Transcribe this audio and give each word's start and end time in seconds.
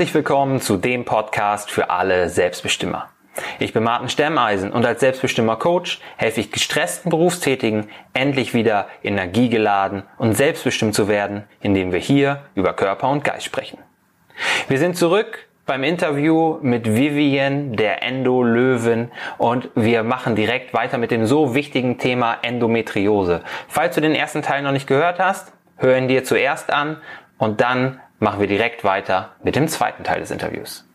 Herzlich 0.00 0.14
willkommen 0.14 0.62
zu 0.62 0.78
dem 0.78 1.04
Podcast 1.04 1.70
für 1.70 1.90
alle 1.90 2.30
Selbstbestimmer. 2.30 3.10
Ich 3.58 3.74
bin 3.74 3.82
Martin 3.82 4.08
Stemmeisen 4.08 4.72
und 4.72 4.86
als 4.86 5.00
Selbstbestimmer 5.00 5.56
Coach 5.56 6.00
helfe 6.16 6.40
ich 6.40 6.50
gestressten 6.50 7.10
Berufstätigen 7.10 7.90
endlich 8.14 8.54
wieder 8.54 8.88
energiegeladen 9.04 10.04
und 10.16 10.32
selbstbestimmt 10.32 10.94
zu 10.94 11.06
werden, 11.06 11.44
indem 11.60 11.92
wir 11.92 11.98
hier 11.98 12.44
über 12.54 12.72
Körper 12.72 13.10
und 13.10 13.24
Geist 13.24 13.44
sprechen. 13.44 13.76
Wir 14.68 14.78
sind 14.78 14.96
zurück 14.96 15.46
beim 15.66 15.84
Interview 15.84 16.56
mit 16.62 16.86
Vivian, 16.96 17.76
der 17.76 18.02
Endo-Löwin 18.02 19.10
und 19.36 19.68
wir 19.74 20.02
machen 20.02 20.34
direkt 20.34 20.72
weiter 20.72 20.96
mit 20.96 21.10
dem 21.10 21.26
so 21.26 21.54
wichtigen 21.54 21.98
Thema 21.98 22.38
Endometriose. 22.40 23.42
Falls 23.68 23.96
du 23.96 24.00
den 24.00 24.14
ersten 24.14 24.40
Teil 24.40 24.62
noch 24.62 24.72
nicht 24.72 24.86
gehört 24.86 25.18
hast, 25.18 25.52
hör 25.76 25.98
ihn 25.98 26.08
dir 26.08 26.24
zuerst 26.24 26.72
an 26.72 26.96
und 27.36 27.60
dann 27.60 28.00
machen 28.20 28.38
wir 28.38 28.46
direkt 28.46 28.84
weiter 28.84 29.30
mit 29.42 29.56
dem 29.56 29.66
zweiten 29.66 30.04
Teil 30.04 30.20
des 30.20 30.30
Interviews. 30.30 30.86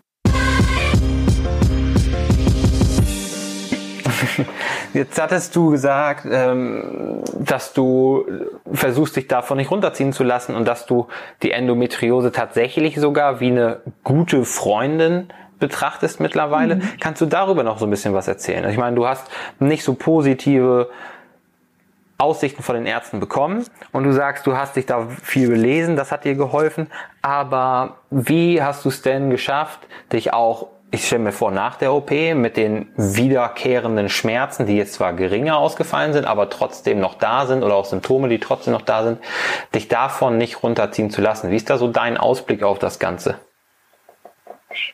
Jetzt 4.93 5.19
hattest 5.21 5.55
du 5.55 5.71
gesagt, 5.71 6.25
ähm, 6.31 7.23
dass 7.37 7.73
du 7.73 8.25
versuchst, 8.71 9.15
dich 9.17 9.27
davon 9.27 9.57
nicht 9.57 9.71
runterziehen 9.71 10.13
zu 10.13 10.23
lassen 10.23 10.55
und 10.55 10.67
dass 10.67 10.85
du 10.85 11.07
die 11.43 11.51
Endometriose 11.51 12.31
tatsächlich 12.31 12.95
sogar 12.95 13.39
wie 13.39 13.47
eine 13.47 13.81
gute 14.03 14.45
Freundin 14.45 15.27
betrachtest 15.59 16.19
mittlerweile. 16.19 16.75
Mhm. 16.75 16.89
Kannst 16.99 17.21
du 17.21 17.25
darüber 17.25 17.63
noch 17.63 17.79
so 17.79 17.85
ein 17.85 17.89
bisschen 17.89 18.13
was 18.13 18.27
erzählen? 18.27 18.69
Ich 18.69 18.77
meine, 18.77 18.95
du 18.95 19.07
hast 19.07 19.27
nicht 19.59 19.83
so 19.83 19.95
positive 19.95 20.89
Aussichten 22.17 22.63
von 22.63 22.75
den 22.75 22.85
Ärzten 22.85 23.19
bekommen 23.19 23.65
und 23.91 24.03
du 24.03 24.13
sagst, 24.13 24.47
du 24.47 24.55
hast 24.55 24.75
dich 24.75 24.85
da 24.85 25.07
viel 25.21 25.49
belesen, 25.49 25.95
das 25.95 26.11
hat 26.11 26.23
dir 26.23 26.35
geholfen, 26.35 26.87
aber 27.21 27.97
wie 28.09 28.61
hast 28.61 28.85
du 28.85 28.89
es 28.89 29.01
denn 29.01 29.29
geschafft, 29.29 29.79
dich 30.13 30.33
auch, 30.33 30.67
ich 30.91 31.05
stelle 31.07 31.23
mir 31.23 31.31
vor, 31.33 31.51
nach 31.51 31.75
der 31.75 31.93
OP 31.93 32.11
mit 32.11 32.55
den 32.55 32.87
wiederkehrenden 32.95 34.07
Schmerzen, 34.07 34.65
die 34.65 34.77
jetzt 34.77 34.93
zwar 34.93 35.11
geringer 35.11 35.57
ausgefallen 35.57 36.13
sind, 36.13 36.25
aber 36.25 36.49
trotzdem 36.49 37.01
noch 37.01 37.15
da 37.15 37.47
sind 37.47 37.63
oder 37.63 37.75
auch 37.75 37.85
Symptome, 37.85 38.29
die 38.29 38.39
trotzdem 38.39 38.71
noch 38.71 38.83
da 38.83 39.03
sind, 39.03 39.19
dich 39.73 39.89
davon 39.89 40.37
nicht 40.37 40.63
runterziehen 40.63 41.09
zu 41.09 41.21
lassen. 41.21 41.51
Wie 41.51 41.57
ist 41.57 41.69
da 41.69 41.77
so 41.77 41.89
dein 41.89 42.15
Ausblick 42.15 42.63
auf 42.63 42.79
das 42.79 42.99
Ganze? 42.99 43.39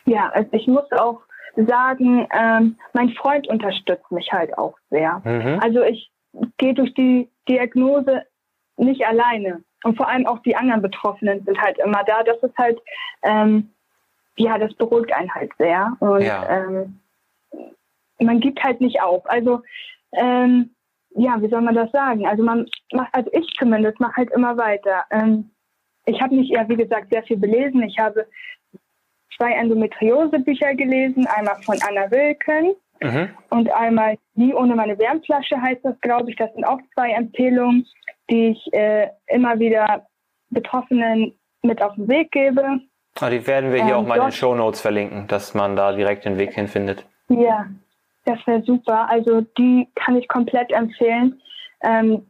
Ja, 0.04 0.30
also 0.30 0.48
ich 0.52 0.66
muss 0.66 0.90
auch 0.92 1.20
sagen, 1.56 2.26
ähm, 2.32 2.78
mein 2.92 3.10
Freund 3.10 3.46
unterstützt 3.48 4.10
mich 4.10 4.32
halt 4.32 4.56
auch 4.56 4.74
sehr. 4.90 5.20
Mhm. 5.24 5.60
Also 5.62 5.82
ich 5.82 6.11
gehe 6.58 6.74
durch 6.74 6.94
die 6.94 7.28
Diagnose 7.48 8.22
nicht 8.76 9.04
alleine. 9.06 9.62
Und 9.84 9.96
vor 9.96 10.08
allem 10.08 10.26
auch 10.26 10.38
die 10.40 10.56
anderen 10.56 10.82
Betroffenen 10.82 11.44
sind 11.44 11.60
halt 11.60 11.78
immer 11.78 12.04
da. 12.04 12.22
Das 12.22 12.38
ist 12.42 12.56
halt, 12.56 12.80
ähm, 13.22 13.70
ja, 14.36 14.58
das 14.58 14.72
beruhigt 14.74 15.12
einen 15.12 15.34
halt 15.34 15.52
sehr. 15.58 15.96
Und 16.00 16.22
ja. 16.22 16.48
ähm, 16.48 17.00
man 18.20 18.40
gibt 18.40 18.62
halt 18.62 18.80
nicht 18.80 19.00
auf. 19.02 19.28
Also, 19.28 19.62
ähm, 20.12 20.70
ja, 21.14 21.40
wie 21.42 21.48
soll 21.48 21.60
man 21.60 21.74
das 21.74 21.90
sagen? 21.90 22.26
Also 22.26 22.42
man 22.42 22.66
macht, 22.92 23.12
also 23.12 23.28
ich 23.32 23.46
zumindest 23.58 24.00
mache 24.00 24.16
halt 24.16 24.30
immer 24.30 24.56
weiter. 24.56 25.04
Ähm, 25.10 25.50
ich 26.06 26.20
habe 26.20 26.34
mich 26.34 26.48
ja, 26.48 26.68
wie 26.68 26.76
gesagt, 26.76 27.12
sehr 27.12 27.22
viel 27.24 27.36
belesen. 27.36 27.82
Ich 27.82 27.98
habe 27.98 28.26
zwei 29.36 29.52
Endometriose-Bücher 29.52 30.74
gelesen, 30.74 31.26
einmal 31.26 31.60
von 31.62 31.76
Anna 31.86 32.10
Wilken 32.10 32.74
Mhm. 33.02 33.28
Und 33.50 33.70
einmal 33.72 34.16
Nie 34.34 34.54
ohne 34.54 34.74
meine 34.74 34.98
Wärmflasche 34.98 35.60
heißt 35.60 35.84
das, 35.84 36.00
glaube 36.00 36.30
ich. 36.30 36.36
Das 36.36 36.52
sind 36.54 36.64
auch 36.64 36.78
zwei 36.94 37.10
Empfehlungen, 37.10 37.86
die 38.30 38.48
ich 38.48 38.72
äh, 38.72 39.08
immer 39.26 39.58
wieder 39.58 40.06
Betroffenen 40.50 41.34
mit 41.62 41.82
auf 41.82 41.94
den 41.94 42.08
Weg 42.08 42.30
gebe. 42.32 42.80
Ah, 43.20 43.28
die 43.28 43.46
werden 43.46 43.72
wir 43.72 43.84
hier 43.84 43.94
ähm, 43.94 44.00
auch 44.00 44.06
mal 44.06 44.16
in 44.16 44.22
den 44.22 44.32
Show 44.32 44.54
Notes 44.54 44.80
verlinken, 44.80 45.26
dass 45.28 45.52
man 45.52 45.76
da 45.76 45.92
direkt 45.92 46.24
den 46.24 46.38
Weg 46.38 46.54
hinfindet. 46.54 47.04
Ja, 47.28 47.66
das 48.24 48.38
wäre 48.46 48.62
super. 48.62 49.08
Also 49.10 49.42
die 49.42 49.86
kann 49.96 50.16
ich 50.16 50.28
komplett 50.28 50.72
empfehlen. 50.72 51.40
Ähm, 51.82 52.26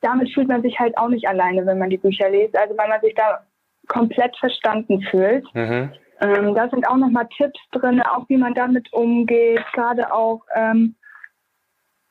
damit 0.00 0.32
fühlt 0.32 0.48
man 0.48 0.62
sich 0.62 0.78
halt 0.78 0.96
auch 0.96 1.08
nicht 1.08 1.26
alleine, 1.26 1.66
wenn 1.66 1.78
man 1.78 1.90
die 1.90 1.98
Bücher 1.98 2.30
liest. 2.30 2.56
Also 2.56 2.76
weil 2.78 2.88
man 2.88 3.00
sich 3.00 3.14
da 3.14 3.44
komplett 3.88 4.36
verstanden 4.36 5.02
fühlt. 5.10 5.44
Mhm. 5.54 5.90
Ähm, 6.22 6.54
da 6.54 6.68
sind 6.68 6.86
auch 6.88 6.96
nochmal 6.96 7.28
Tipps 7.36 7.58
drin, 7.72 8.00
auch 8.02 8.28
wie 8.28 8.36
man 8.36 8.54
damit 8.54 8.92
umgeht, 8.92 9.60
gerade 9.72 10.12
auch, 10.12 10.42
ähm, 10.54 10.94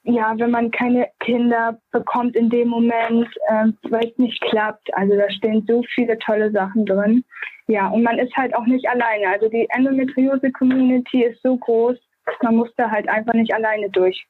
ja, 0.03 0.33
wenn 0.37 0.51
man 0.51 0.71
keine 0.71 1.07
Kinder 1.19 1.79
bekommt 1.91 2.35
in 2.35 2.49
dem 2.49 2.67
Moment, 2.67 3.27
ähm, 3.49 3.77
weil 3.83 4.09
es 4.09 4.17
nicht 4.17 4.41
klappt. 4.41 4.93
Also 4.95 5.15
da 5.15 5.29
stehen 5.29 5.63
so 5.67 5.83
viele 5.95 6.17
tolle 6.19 6.51
Sachen 6.51 6.85
drin. 6.85 7.23
Ja, 7.67 7.87
und 7.87 8.03
man 8.03 8.19
ist 8.19 8.35
halt 8.35 8.53
auch 8.55 8.65
nicht 8.65 8.87
alleine. 8.89 9.29
Also 9.29 9.47
die 9.47 9.67
Endometriose-Community 9.69 11.23
ist 11.23 11.41
so 11.41 11.55
groß, 11.55 11.97
man 12.41 12.55
muss 12.55 12.73
da 12.75 12.89
halt 12.89 13.07
einfach 13.07 13.33
nicht 13.33 13.53
alleine 13.53 13.89
durch. 13.91 14.25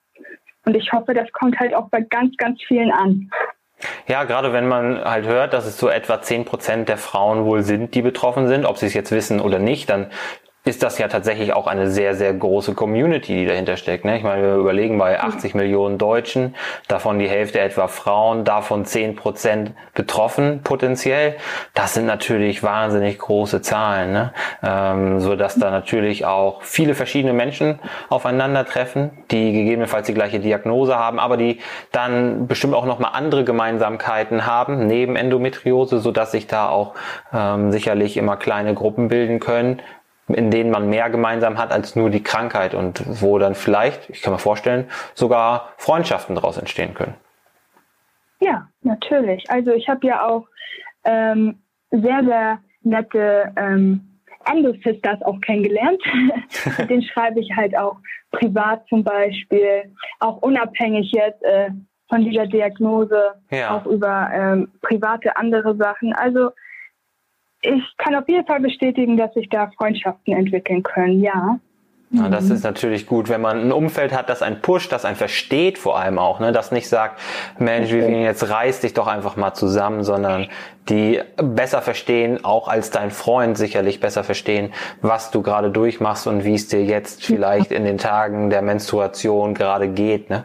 Und 0.66 0.76
ich 0.76 0.92
hoffe, 0.92 1.14
das 1.14 1.32
kommt 1.32 1.60
halt 1.60 1.74
auch 1.74 1.90
bei 1.90 2.02
ganz, 2.02 2.36
ganz 2.38 2.62
vielen 2.68 2.92
an. 2.92 3.32
Ja, 4.08 4.24
gerade 4.24 4.54
wenn 4.54 4.68
man 4.68 5.04
halt 5.04 5.26
hört, 5.26 5.54
dass 5.54 5.66
es 5.66 5.78
so 5.78 5.90
etwa 5.90 6.22
zehn 6.22 6.46
Prozent 6.46 6.90
der 6.90 6.98
Frauen 6.98 7.46
wohl 7.46 7.64
sind, 7.64 7.96
die 7.96 8.02
betroffen 8.02 8.48
sind, 8.48 8.66
ob 8.66 8.78
sie 8.78 8.86
es 8.86 8.94
jetzt 8.94 9.12
wissen 9.12 9.40
oder 9.40 9.60
nicht, 9.60 9.90
dann 9.90 10.12
ist 10.64 10.84
das 10.84 11.00
ja 11.00 11.08
tatsächlich 11.08 11.54
auch 11.54 11.66
eine 11.66 11.90
sehr, 11.90 12.14
sehr 12.14 12.32
große 12.34 12.76
Community, 12.76 13.34
die 13.34 13.46
dahinter 13.48 13.78
steckt. 13.78 14.06
Ne? 14.06 14.18
Ich 14.18 14.24
meine, 14.24 14.44
wir 14.44 14.56
überlegen 14.56 15.00
bei 15.00 15.20
80 15.20 15.56
Millionen 15.56 15.98
Deutschen, 15.98 16.56
davon 16.88 17.18
die 17.18 17.28
Hälfte 17.28 17.60
etwa 17.60 17.88
Frauen, 17.88 18.46
davon 18.46 18.86
10 18.86 19.16
Prozent 19.16 19.74
betroffen 19.96 20.62
potenziell. 20.64 21.36
Das 21.74 21.96
sind 21.96 22.06
natürlich 22.06 22.62
wahnsinnig 22.62 23.18
große 23.18 23.64
Zahlen, 23.64 24.12
ne? 24.12 24.34
ähm, 24.62 25.20
so 25.20 25.36
dass 25.36 25.56
da 25.56 25.72
natürlich 25.72 26.26
auch 26.26 26.62
viele 26.62 26.94
verschiedene 26.94 27.34
Menschen 27.34 27.80
aufeinandertreffen, 28.10 29.10
die 29.32 29.54
gegebenenfalls 29.54 30.06
die 30.06 30.14
gleiche 30.14 30.40
Diagnose 30.40 30.96
haben, 30.96 31.20
aber 31.20 31.38
die 31.38 31.60
dann 31.92 32.46
bestimmt 32.46 32.76
auch 32.76 32.86
nochmal 32.86 33.12
andere 33.14 33.44
Gemeinsamkeiten 33.44 34.46
haben 34.46 34.86
neben 34.86 35.16
Endometriose, 35.16 35.98
so 35.98 36.12
dass 36.12 36.32
sich 36.32 36.46
da 36.46 36.70
auch 36.70 36.94
ähm, 37.34 37.72
sicherlich 37.72 38.16
immer 38.16 38.38
kleine 38.38 38.76
Gruppen 38.76 39.08
bilden 39.08 39.40
können 39.40 39.82
in 40.34 40.52
denen 40.52 40.72
man 40.72 40.90
mehr 40.90 41.10
gemeinsam 41.10 41.58
hat 41.58 41.72
als 41.72 41.96
nur 41.96 42.10
die 42.10 42.24
Krankheit 42.24 42.74
und 42.74 43.04
wo 43.22 43.38
dann 43.38 43.56
vielleicht, 43.56 44.10
ich 44.10 44.22
kann 44.22 44.34
mir 44.34 44.40
vorstellen, 44.40 44.86
sogar 45.14 45.74
Freundschaften 45.78 46.36
daraus 46.36 46.58
entstehen 46.58 46.94
können. 46.94 47.16
Ja, 48.40 48.68
natürlich. 48.82 49.50
Also 49.50 49.72
ich 49.72 49.88
habe 49.88 50.06
ja 50.08 50.26
auch 50.26 50.48
ähm, 51.04 51.60
sehr, 51.92 52.24
sehr 52.24 52.60
nette 52.84 53.52
ähm, 53.56 54.20
Endo-Sisters 54.46 55.22
auch 55.22 55.40
kennengelernt. 55.42 56.02
den 56.90 57.04
schreibe 57.04 57.40
ich 57.40 57.52
halt 57.56 57.78
auch 57.78 57.98
privat 58.32 58.88
zum 58.88 59.04
Beispiel, 59.04 59.94
auch 60.20 60.38
unabhängig 60.38 61.12
jetzt 61.12 61.44
äh, 61.44 61.70
von 62.10 62.26
dieser 62.26 62.48
Diagnose, 62.48 63.34
ja. 63.52 63.78
auch 63.78 63.86
über 63.86 64.30
ähm, 64.34 64.72
private 64.82 65.36
andere 65.38 65.76
Sachen. 65.76 66.14
Also 66.14 66.52
ich 67.62 67.84
kann 67.98 68.16
auf 68.16 68.28
jeden 68.28 68.46
Fall 68.46 68.60
bestätigen, 68.60 69.18
dass 69.18 69.34
sich 69.34 69.50
da 69.50 69.72
Freundschaften 69.78 70.34
entwickeln 70.34 70.84
können, 70.84 71.22
ja. 71.22 71.60
Ja, 72.14 72.28
das 72.28 72.50
ist 72.50 72.66
natürlich 72.66 73.08
gut, 73.08 73.30
wenn 73.30 73.40
man 73.40 73.62
ein 73.62 73.72
Umfeld 73.72 74.12
hat, 74.12 74.28
das 74.28 74.42
einen 74.42 74.60
pusht, 74.60 74.92
das 74.92 75.06
einen 75.06 75.16
versteht 75.16 75.78
vor 75.78 75.98
allem 75.98 76.20
auch, 76.20 76.42
ne? 76.42 76.52
das 76.52 76.74
nicht 76.74 76.90
sagt, 76.90 77.22
Mensch, 77.58 77.90
Vivian, 77.90 78.22
jetzt 78.22 78.50
reiß 78.50 78.82
dich 78.82 78.94
doch 78.94 79.08
einfach 79.08 79.38
mal 79.38 79.54
zusammen, 79.54 80.04
sondern 80.04 80.48
die 80.90 81.22
besser 81.38 81.82
verstehen, 81.82 82.44
auch 82.44 82.68
als 82.68 82.90
dein 82.90 83.12
Freund 83.12 83.58
sicherlich 83.58 84.02
besser 84.02 84.26
verstehen, 84.26 84.74
was 85.02 85.32
du 85.32 85.42
gerade 85.42 85.72
durchmachst 85.72 86.28
und 86.28 86.44
wie 86.44 86.56
es 86.56 86.68
dir 86.68 86.84
jetzt 86.84 87.24
vielleicht 87.24 87.72
in 87.72 87.86
den 87.86 87.98
Tagen 87.98 88.50
der 88.50 88.62
Menstruation 88.62 89.54
gerade 89.54 89.88
geht. 89.88 90.30
Ne? 90.30 90.44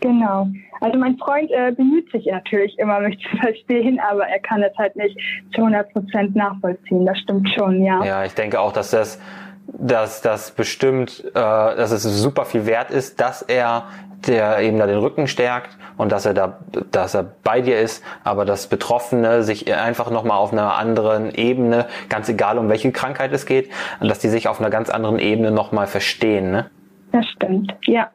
Genau. 0.00 0.48
Also 0.80 0.98
mein 0.98 1.16
Freund 1.18 1.50
äh, 1.50 1.72
bemüht 1.72 2.10
sich 2.10 2.26
natürlich 2.26 2.78
immer, 2.78 3.00
mich 3.00 3.18
zu 3.30 3.36
verstehen, 3.36 4.00
aber 4.00 4.26
er 4.26 4.40
kann 4.40 4.62
es 4.62 4.76
halt 4.76 4.96
nicht 4.96 5.16
zu 5.54 5.60
100 5.60 5.92
Prozent 5.92 6.34
nachvollziehen. 6.34 7.06
Das 7.06 7.18
stimmt 7.18 7.48
schon, 7.50 7.82
ja. 7.82 8.04
Ja, 8.04 8.24
ich 8.24 8.34
denke 8.34 8.60
auch, 8.60 8.72
dass 8.72 8.90
das, 8.90 9.20
dass 9.66 10.22
das 10.22 10.52
bestimmt, 10.52 11.24
äh, 11.28 11.32
dass 11.34 11.92
es 11.92 12.02
super 12.02 12.44
viel 12.44 12.66
wert 12.66 12.90
ist, 12.90 13.20
dass 13.20 13.42
er 13.42 13.84
der 14.26 14.60
eben 14.60 14.78
da 14.78 14.86
den 14.86 14.98
Rücken 14.98 15.26
stärkt 15.28 15.76
und 15.96 16.12
dass 16.12 16.26
er 16.26 16.34
da, 16.34 16.58
dass 16.90 17.14
er 17.14 17.22
bei 17.22 17.60
dir 17.60 17.80
ist, 17.80 18.04
aber 18.22 18.44
dass 18.44 18.66
Betroffene 18.66 19.42
sich 19.42 19.72
einfach 19.74 20.10
nochmal 20.10 20.36
auf 20.36 20.52
einer 20.52 20.74
anderen 20.74 21.34
Ebene, 21.34 21.86
ganz 22.08 22.28
egal 22.28 22.58
um 22.58 22.68
welche 22.68 22.92
Krankheit 22.92 23.32
es 23.32 23.46
geht, 23.46 23.70
dass 24.00 24.18
die 24.18 24.28
sich 24.28 24.48
auf 24.48 24.60
einer 24.60 24.70
ganz 24.70 24.90
anderen 24.90 25.18
Ebene 25.18 25.50
nochmal 25.50 25.86
verstehen, 25.86 26.50
ne? 26.50 26.70
Das 27.12 27.26
stimmt, 27.26 27.74
ja. 27.86 28.10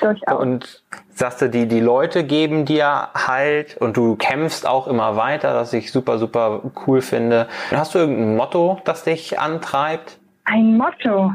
Durchaus. 0.00 0.40
Und 0.40 0.82
sagst 1.10 1.42
du, 1.42 1.48
die, 1.48 1.66
die 1.68 1.80
Leute 1.80 2.24
geben 2.24 2.64
dir 2.64 3.08
halt 3.14 3.76
und 3.78 3.96
du 3.96 4.16
kämpfst 4.16 4.66
auch 4.66 4.86
immer 4.86 5.16
weiter, 5.16 5.54
was 5.54 5.72
ich 5.72 5.92
super, 5.92 6.18
super 6.18 6.62
cool 6.86 7.00
finde. 7.00 7.48
Hast 7.70 7.94
du 7.94 8.00
irgendein 8.00 8.36
Motto, 8.36 8.80
das 8.84 9.04
dich 9.04 9.38
antreibt? 9.38 10.18
Ein 10.44 10.76
Motto? 10.76 11.32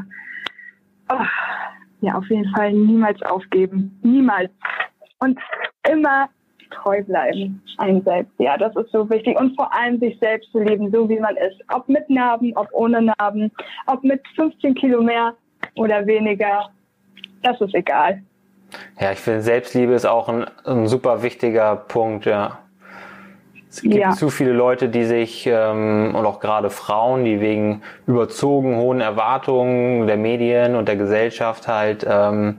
Oh, 1.10 1.24
ja, 2.00 2.14
auf 2.14 2.28
jeden 2.28 2.50
Fall 2.54 2.72
niemals 2.72 3.20
aufgeben. 3.22 3.98
Niemals. 4.02 4.50
Und 5.18 5.38
immer 5.88 6.28
treu 6.70 7.02
bleiben, 7.02 7.62
einem 7.78 8.02
selbst. 8.02 8.32
Ja, 8.38 8.56
das 8.56 8.74
ist 8.76 8.90
so 8.92 9.08
wichtig. 9.10 9.38
Und 9.38 9.56
vor 9.56 9.72
allem 9.74 9.98
sich 9.98 10.18
selbst 10.18 10.50
zu 10.52 10.60
lieben, 10.60 10.90
so 10.92 11.08
wie 11.08 11.18
man 11.18 11.36
ist. 11.36 11.60
Ob 11.72 11.88
mit 11.88 12.08
Narben, 12.08 12.56
ob 12.56 12.68
ohne 12.72 13.02
Narben, 13.02 13.50
ob 13.86 14.02
mit 14.04 14.22
15 14.36 14.74
Kilo 14.74 15.02
mehr 15.02 15.34
oder 15.74 16.06
weniger. 16.06 16.70
Das 17.42 17.60
ist 17.60 17.74
egal. 17.74 18.22
Ja, 18.98 19.12
ich 19.12 19.18
finde, 19.18 19.42
Selbstliebe 19.42 19.92
ist 19.92 20.06
auch 20.06 20.28
ein, 20.28 20.46
ein 20.64 20.86
super 20.86 21.22
wichtiger 21.22 21.76
Punkt, 21.76 22.26
ja. 22.26 22.58
Es 23.70 23.82
gibt 23.82 23.94
ja. 23.94 24.10
zu 24.10 24.30
viele 24.30 24.52
Leute, 24.52 24.88
die 24.88 25.04
sich, 25.04 25.46
ähm, 25.46 26.14
und 26.16 26.26
auch 26.26 26.40
gerade 26.40 26.70
Frauen, 26.70 27.24
die 27.24 27.40
wegen 27.40 27.82
überzogen 28.06 28.76
hohen 28.76 29.00
Erwartungen 29.00 30.08
der 30.08 30.16
Medien 30.16 30.74
und 30.74 30.88
der 30.88 30.96
Gesellschaft 30.96 31.68
halt 31.68 32.04
ähm, 32.08 32.58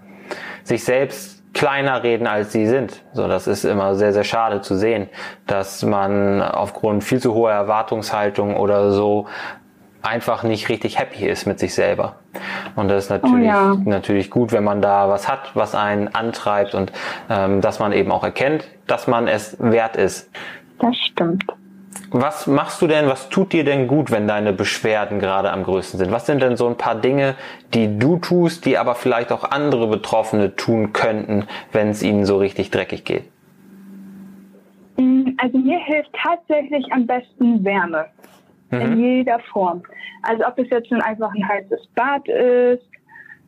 sich 0.64 0.86
selbst 0.86 1.42
kleiner 1.54 2.04
reden, 2.04 2.28
als 2.28 2.54
sie 2.54 2.66
sind. 2.66 3.04
So, 3.12 3.28
das 3.28 3.48
ist 3.48 3.66
immer 3.66 3.96
sehr, 3.96 4.14
sehr 4.14 4.24
schade 4.24 4.62
zu 4.62 4.76
sehen, 4.78 5.10
dass 5.48 5.84
man 5.84 6.42
aufgrund 6.42 7.04
viel 7.04 7.20
zu 7.20 7.34
hoher 7.34 7.52
Erwartungshaltung 7.52 8.56
oder 8.56 8.92
so 8.92 9.28
einfach 10.02 10.44
nicht 10.44 10.70
richtig 10.70 11.00
happy 11.00 11.26
ist 11.26 11.46
mit 11.46 11.60
sich 11.60 11.74
selber. 11.74 12.16
Und 12.76 12.88
das 12.90 13.06
ist 13.06 13.10
natürlich, 13.10 13.36
oh 13.36 13.38
ja. 13.38 13.78
natürlich 13.86 14.30
gut, 14.30 14.52
wenn 14.52 14.64
man 14.64 14.82
da 14.82 15.10
was 15.10 15.28
hat, 15.28 15.52
was 15.56 15.76
einen 15.76 16.08
antreibt 16.08 16.74
und 16.74 16.92
ähm, 17.30 17.62
dass 17.62 17.80
man 17.80 17.92
eben 17.92 18.12
auch 18.12 18.24
erkennt, 18.24 18.68
dass 18.88 19.08
man 19.08 19.28
es 19.28 19.58
wert 19.60 19.98
ist, 19.98 20.30
das 20.80 20.98
stimmt. 20.98 21.46
Was 22.10 22.46
machst 22.48 22.82
du 22.82 22.88
denn, 22.88 23.08
was 23.08 23.30
tut 23.30 23.54
dir 23.54 23.64
denn 23.64 23.88
gut, 23.88 24.12
wenn 24.12 24.28
deine 24.28 24.52
Beschwerden 24.52 25.20
gerade 25.20 25.52
am 25.52 25.64
größten 25.64 25.98
sind? 25.98 26.12
Was 26.12 26.26
sind 26.26 26.42
denn 26.42 26.58
so 26.58 26.68
ein 26.68 26.76
paar 26.76 26.96
Dinge, 26.96 27.36
die 27.74 27.98
du 27.98 28.18
tust, 28.18 28.66
die 28.66 28.78
aber 28.78 28.96
vielleicht 28.96 29.32
auch 29.32 29.50
andere 29.50 29.88
Betroffene 29.88 30.56
tun 30.56 30.92
könnten, 30.92 31.46
wenn 31.72 31.90
es 31.90 32.04
ihnen 32.04 32.26
so 32.26 32.38
richtig 32.38 32.70
dreckig 32.70 33.06
geht? 33.06 33.24
Mm, 34.98 35.30
also 35.38 35.58
mir 35.58 35.80
hilft 35.80 36.12
tatsächlich 36.14 36.86
am 36.92 37.08
besten 37.08 37.64
Wärme. 37.64 38.08
Mhm. 38.72 38.82
In 38.82 39.00
jeder 39.00 39.40
Form. 39.52 39.84
Also 40.24 40.46
ob 40.46 40.58
es 40.60 40.70
jetzt 40.70 40.92
nun 40.92 41.02
einfach 41.02 41.32
ein 41.34 41.48
heißes 41.48 41.88
Bad 41.96 42.28
ist, 42.28 42.84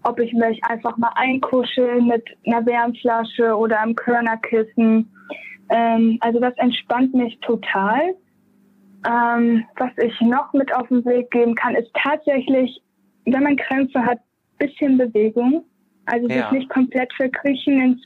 ob 0.03 0.19
ich 0.19 0.33
mich 0.33 0.63
einfach 0.65 0.97
mal 0.97 1.11
einkuschel 1.15 2.01
mit 2.01 2.25
einer 2.45 2.65
Wärmflasche 2.65 3.55
oder 3.55 3.79
einem 3.79 3.95
Körnerkissen 3.95 5.09
ähm, 5.69 6.17
also 6.21 6.39
das 6.39 6.53
entspannt 6.57 7.13
mich 7.13 7.39
total. 7.39 8.15
Ähm, 9.05 9.65
was 9.75 9.91
ich 9.97 10.19
noch 10.21 10.53
mit 10.53 10.73
auf 10.73 10.87
den 10.87 11.03
Weg 11.05 11.29
geben 11.31 11.55
kann, 11.55 11.75
ist 11.75 11.91
tatsächlich, 11.93 12.81
wenn 13.25 13.43
man 13.43 13.57
Krämpfe 13.57 14.05
hat, 14.05 14.19
bisschen 14.59 14.97
Bewegung. 14.97 15.65
Also 16.05 16.27
ja. 16.27 16.49
sich 16.49 16.59
nicht 16.59 16.69
komplett 16.69 17.11
verkriechen, 17.13 17.81
ins, 17.81 18.03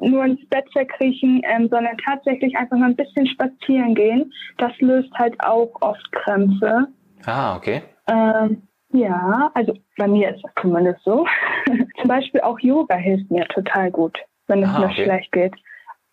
nur 0.00 0.24
ins 0.24 0.46
Bett 0.48 0.66
verkriechen, 0.72 1.42
ähm, 1.44 1.68
sondern 1.68 1.96
tatsächlich 1.98 2.56
einfach 2.56 2.76
mal 2.76 2.90
ein 2.90 2.96
bisschen 2.96 3.26
spazieren 3.26 3.94
gehen. 3.94 4.32
Das 4.58 4.72
löst 4.80 5.12
halt 5.14 5.34
auch 5.44 5.70
oft 5.80 6.10
Krämpfe. 6.12 6.88
Ah, 7.26 7.56
okay. 7.56 7.82
Ähm, 8.08 8.62
ja, 8.92 9.50
also 9.54 9.74
bei 9.96 10.08
mir 10.08 10.34
ist 10.34 10.42
das 10.42 10.52
zumindest 10.60 11.02
so. 11.04 11.26
Zum 12.00 12.08
Beispiel 12.08 12.40
auch 12.40 12.58
Yoga 12.60 12.96
hilft 12.96 13.30
mir 13.30 13.46
total 13.48 13.90
gut, 13.90 14.18
wenn 14.48 14.62
es 14.62 14.70
ah, 14.70 14.80
mir 14.80 14.86
okay. 14.86 15.04
schlecht 15.04 15.32
geht. 15.32 15.54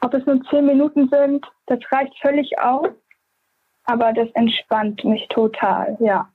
Ob 0.02 0.14
es 0.14 0.26
nur 0.26 0.42
zehn 0.50 0.66
Minuten 0.66 1.10
sind, 1.10 1.46
das 1.66 1.80
reicht 1.92 2.14
völlig 2.22 2.60
aus. 2.60 2.90
Aber 3.86 4.12
das 4.14 4.28
entspannt 4.34 5.04
mich 5.06 5.26
total, 5.30 5.98
ja. 6.00 6.30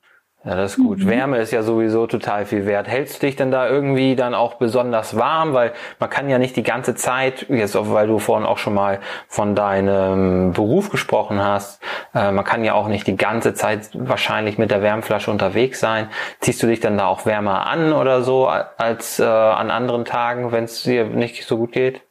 Ja, 0.44 0.56
das 0.56 0.73
ist 0.73 0.83
gut. 0.83 0.99
Mhm. 0.99 1.09
Wärme 1.09 1.39
ist 1.39 1.53
ja 1.53 1.62
sowieso 1.62 2.09
total 2.09 2.47
viel 2.47 2.67
wert. 2.67 2.89
Hältst 2.89 3.23
du 3.23 3.27
dich 3.27 3.37
denn 3.37 3.53
da 3.53 3.69
irgendwie 3.69 4.17
dann 4.17 4.35
auch 4.35 4.55
besonders 4.55 5.17
warm? 5.17 5.53
Weil 5.53 5.73
man 6.00 6.11
kann 6.11 6.29
ja 6.29 6.39
nicht 6.39 6.56
die 6.56 6.65
ganze 6.65 6.97
Zeit, 6.97 7.47
jetzt 7.49 7.77
auch, 7.77 7.93
weil 7.93 8.09
du 8.09 8.19
vorhin 8.19 8.44
auch 8.44 8.59
schon 8.59 8.75
mal 8.75 8.99
von 9.29 9.55
deinem 9.55 10.53
Beruf 10.53 10.91
gesprochen 10.91 11.41
hast, 11.41 11.81
äh, 12.12 12.33
man 12.33 12.44
kann 12.44 12.65
ja 12.65 12.75
auch 12.75 12.89
nicht 12.89 13.06
die 13.06 13.17
ganze 13.17 13.55
Zeit 13.55 13.91
wahrscheinlich 13.94 14.59
mit 14.59 14.73
der 14.73 14.83
Wärmflasche 14.83 15.31
unterwegs 15.31 15.79
sein. 15.79 16.09
Ziehst 16.41 16.61
du 16.62 16.67
dich 16.67 16.81
dann 16.81 16.99
da 16.99 17.06
auch 17.06 17.25
wärmer 17.25 17.69
an 17.69 17.93
oder 17.93 18.23
so 18.23 18.49
als 18.49 19.21
äh, 19.21 19.25
an 19.25 19.71
anderen 19.71 20.05
Tagen, 20.05 20.50
wenn 20.50 20.65
es 20.65 20.83
dir 20.83 21.05
nicht 21.05 21.45
so 21.45 21.56
gut 21.56 21.71
geht? 21.71 22.03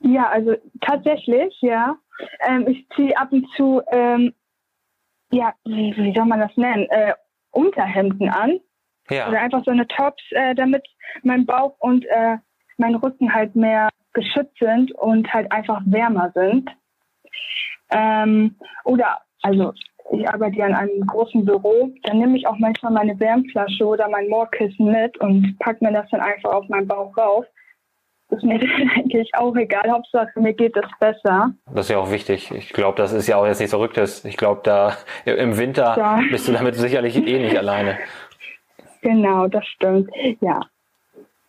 Ja, 0.00 0.28
also 0.28 0.54
tatsächlich, 0.82 1.56
ja. 1.62 1.96
Ähm, 2.46 2.68
ich 2.68 2.86
ziehe 2.94 3.16
ab 3.16 3.28
und 3.32 3.46
zu, 3.56 3.80
ähm, 3.90 4.34
ja, 5.34 5.54
wie, 5.64 5.94
wie, 5.96 6.14
soll 6.14 6.26
man 6.26 6.40
das 6.40 6.56
nennen, 6.56 6.86
äh, 6.90 7.14
Unterhemden 7.50 8.28
an. 8.28 8.60
Ja. 9.10 9.28
Oder 9.28 9.40
einfach 9.40 9.64
so 9.64 9.70
eine 9.70 9.86
Tops, 9.86 10.22
äh, 10.30 10.54
damit 10.54 10.82
mein 11.22 11.44
Bauch 11.44 11.76
und 11.78 12.04
äh, 12.06 12.38
mein 12.78 12.94
Rücken 12.94 13.32
halt 13.32 13.54
mehr 13.54 13.88
geschützt 14.12 14.58
sind 14.58 14.92
und 14.92 15.32
halt 15.32 15.50
einfach 15.52 15.82
wärmer 15.84 16.32
sind. 16.34 16.70
Ähm, 17.90 18.56
oder, 18.84 19.20
also 19.42 19.72
ich 20.12 20.28
arbeite 20.28 20.56
ja 20.56 20.66
in 20.66 20.74
einem 20.74 21.06
großen 21.06 21.44
Büro, 21.44 21.90
dann 22.02 22.18
nehme 22.18 22.36
ich 22.36 22.46
auch 22.46 22.58
manchmal 22.58 22.92
meine 22.92 23.18
Wärmflasche 23.18 23.84
oder 23.84 24.08
mein 24.08 24.28
Moorkissen 24.28 24.90
mit 24.90 25.18
und 25.20 25.58
packe 25.58 25.84
mir 25.84 25.92
das 25.92 26.08
dann 26.10 26.20
einfach 26.20 26.52
auf 26.52 26.68
meinen 26.68 26.86
Bauch 26.86 27.16
rauf 27.16 27.44
ist 28.36 28.42
mir 28.44 28.60
eigentlich 28.96 29.30
auch 29.34 29.54
egal. 29.56 29.90
Hauptsache, 29.90 30.28
mir 30.40 30.52
geht 30.52 30.76
es 30.76 30.84
besser. 30.98 31.52
Das 31.72 31.86
ist 31.86 31.90
ja 31.90 31.98
auch 31.98 32.10
wichtig. 32.10 32.50
Ich 32.50 32.70
glaube, 32.70 32.96
das 32.96 33.12
ist 33.12 33.26
ja 33.26 33.36
auch 33.36 33.46
jetzt 33.46 33.58
nichts 33.58 33.72
Verrücktes. 33.72 34.24
Ich 34.24 34.36
glaube, 34.36 34.60
da 34.64 34.96
im 35.24 35.56
Winter 35.58 35.94
ja. 35.96 36.20
bist 36.30 36.48
du 36.48 36.52
damit 36.52 36.74
sicherlich 36.74 37.16
eh 37.16 37.38
nicht 37.38 37.56
alleine. 37.56 37.98
Genau, 39.02 39.46
das 39.46 39.66
stimmt. 39.66 40.10
Ja. 40.40 40.60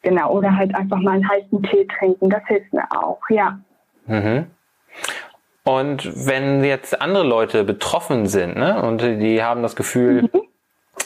Genau. 0.01 0.31
Oder 0.33 0.55
halt 0.55 0.75
einfach 0.75 0.99
mal 0.99 1.15
einen 1.15 1.29
heißen 1.29 1.63
Tee 1.63 1.87
trinken. 1.97 2.29
Das 2.29 2.43
hilft 2.47 2.73
mir 2.73 2.85
auch, 2.91 3.21
ja. 3.29 3.59
Mhm. 4.05 4.47
Und 5.63 6.27
wenn 6.27 6.63
jetzt 6.63 7.01
andere 7.01 7.25
Leute 7.25 7.63
betroffen 7.63 8.27
sind, 8.27 8.55
ne, 8.55 8.83
und 8.83 9.01
die 9.01 9.41
haben 9.41 9.63
das 9.63 9.75
Gefühl, 9.75 10.23
mhm 10.23 10.44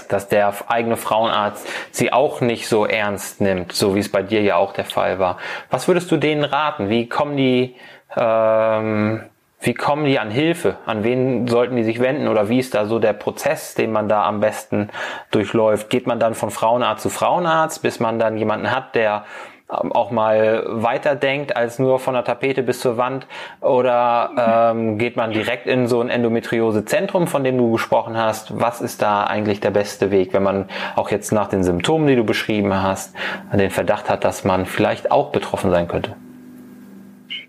dass 0.09 0.27
der 0.27 0.53
eigene 0.67 0.97
Frauenarzt 0.97 1.67
sie 1.91 2.11
auch 2.11 2.41
nicht 2.41 2.67
so 2.67 2.85
ernst 2.85 3.39
nimmt, 3.41 3.71
so 3.71 3.95
wie 3.95 3.99
es 3.99 4.11
bei 4.11 4.21
dir 4.21 4.41
ja 4.41 4.57
auch 4.57 4.73
der 4.73 4.85
Fall 4.85 5.19
war. 5.19 5.37
Was 5.69 5.87
würdest 5.87 6.11
du 6.11 6.17
denen 6.17 6.43
raten? 6.43 6.89
Wie 6.89 7.07
kommen 7.07 7.37
die, 7.37 7.75
ähm, 8.17 9.23
wie 9.61 9.73
kommen 9.73 10.05
die 10.05 10.19
an 10.19 10.31
Hilfe? 10.31 10.77
An 10.85 11.03
wen 11.03 11.47
sollten 11.47 11.75
die 11.75 11.83
sich 11.83 11.99
wenden? 11.99 12.27
Oder 12.27 12.49
wie 12.49 12.59
ist 12.59 12.75
da 12.75 12.85
so 12.85 12.99
der 12.99 13.13
Prozess, 13.13 13.75
den 13.75 13.91
man 13.91 14.09
da 14.09 14.25
am 14.25 14.39
besten 14.39 14.89
durchläuft? 15.31 15.89
Geht 15.89 16.07
man 16.07 16.19
dann 16.19 16.33
von 16.33 16.49
Frauenarzt 16.49 17.03
zu 17.03 17.09
Frauenarzt, 17.09 17.81
bis 17.81 17.99
man 17.99 18.19
dann 18.19 18.37
jemanden 18.37 18.71
hat, 18.71 18.95
der 18.95 19.25
auch 19.69 20.09
mal 20.09 20.63
weiterdenkt 20.67 21.55
als 21.55 21.77
nur 21.77 21.99
von 21.99 22.15
der 22.15 22.23
Tapete 22.23 22.63
bis 22.63 22.79
zur 22.79 22.97
Wand? 22.97 23.27
Oder 23.61 24.71
ähm, 24.71 24.97
geht 24.97 25.15
man 25.15 25.31
direkt 25.31 25.67
in 25.67 25.87
so 25.87 26.01
ein 26.01 26.09
Endometriosezentrum, 26.09 27.27
von 27.27 27.43
dem 27.43 27.57
du 27.57 27.71
gesprochen 27.71 28.17
hast? 28.17 28.59
Was 28.59 28.81
ist 28.81 29.01
da 29.01 29.23
eigentlich 29.23 29.59
der 29.59 29.71
beste 29.71 30.11
Weg, 30.11 30.33
wenn 30.33 30.43
man 30.43 30.69
auch 30.95 31.11
jetzt 31.11 31.31
nach 31.31 31.47
den 31.47 31.63
Symptomen, 31.63 32.07
die 32.07 32.15
du 32.15 32.23
beschrieben 32.23 32.73
hast, 32.73 33.15
den 33.53 33.69
Verdacht 33.69 34.09
hat, 34.09 34.23
dass 34.23 34.43
man 34.43 34.65
vielleicht 34.65 35.11
auch 35.11 35.31
betroffen 35.31 35.69
sein 35.69 35.87
könnte? 35.87 36.15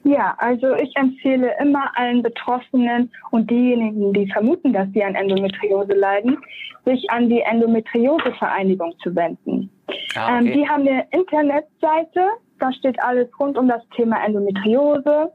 Ja, 0.05 0.35
also 0.39 0.75
ich 0.77 0.97
empfehle 0.97 1.55
immer 1.61 1.91
allen 1.95 2.23
Betroffenen 2.23 3.11
und 3.31 3.51
diejenigen, 3.51 4.13
die 4.15 4.31
vermuten, 4.33 4.73
dass 4.73 4.89
sie 4.93 5.05
an 5.05 5.15
Endometriose 5.15 5.93
leiden, 5.93 6.39
sich 6.87 7.11
an 7.11 7.29
die 7.29 7.41
Endometriosevereinigung 7.41 8.95
zu 9.03 9.15
wenden. 9.15 9.71
Ah, 10.17 10.39
ähm, 10.39 10.47
okay. 10.47 10.53
ähm, 10.53 10.53
die 10.53 10.69
haben 10.69 10.89
eine 10.89 11.07
Internetseite, 11.11 12.29
da 12.59 12.73
steht 12.73 13.03
alles 13.03 13.29
rund 13.39 13.59
um 13.59 13.69
das 13.69 13.83
Thema 13.95 14.25
Endometriose. 14.25 15.33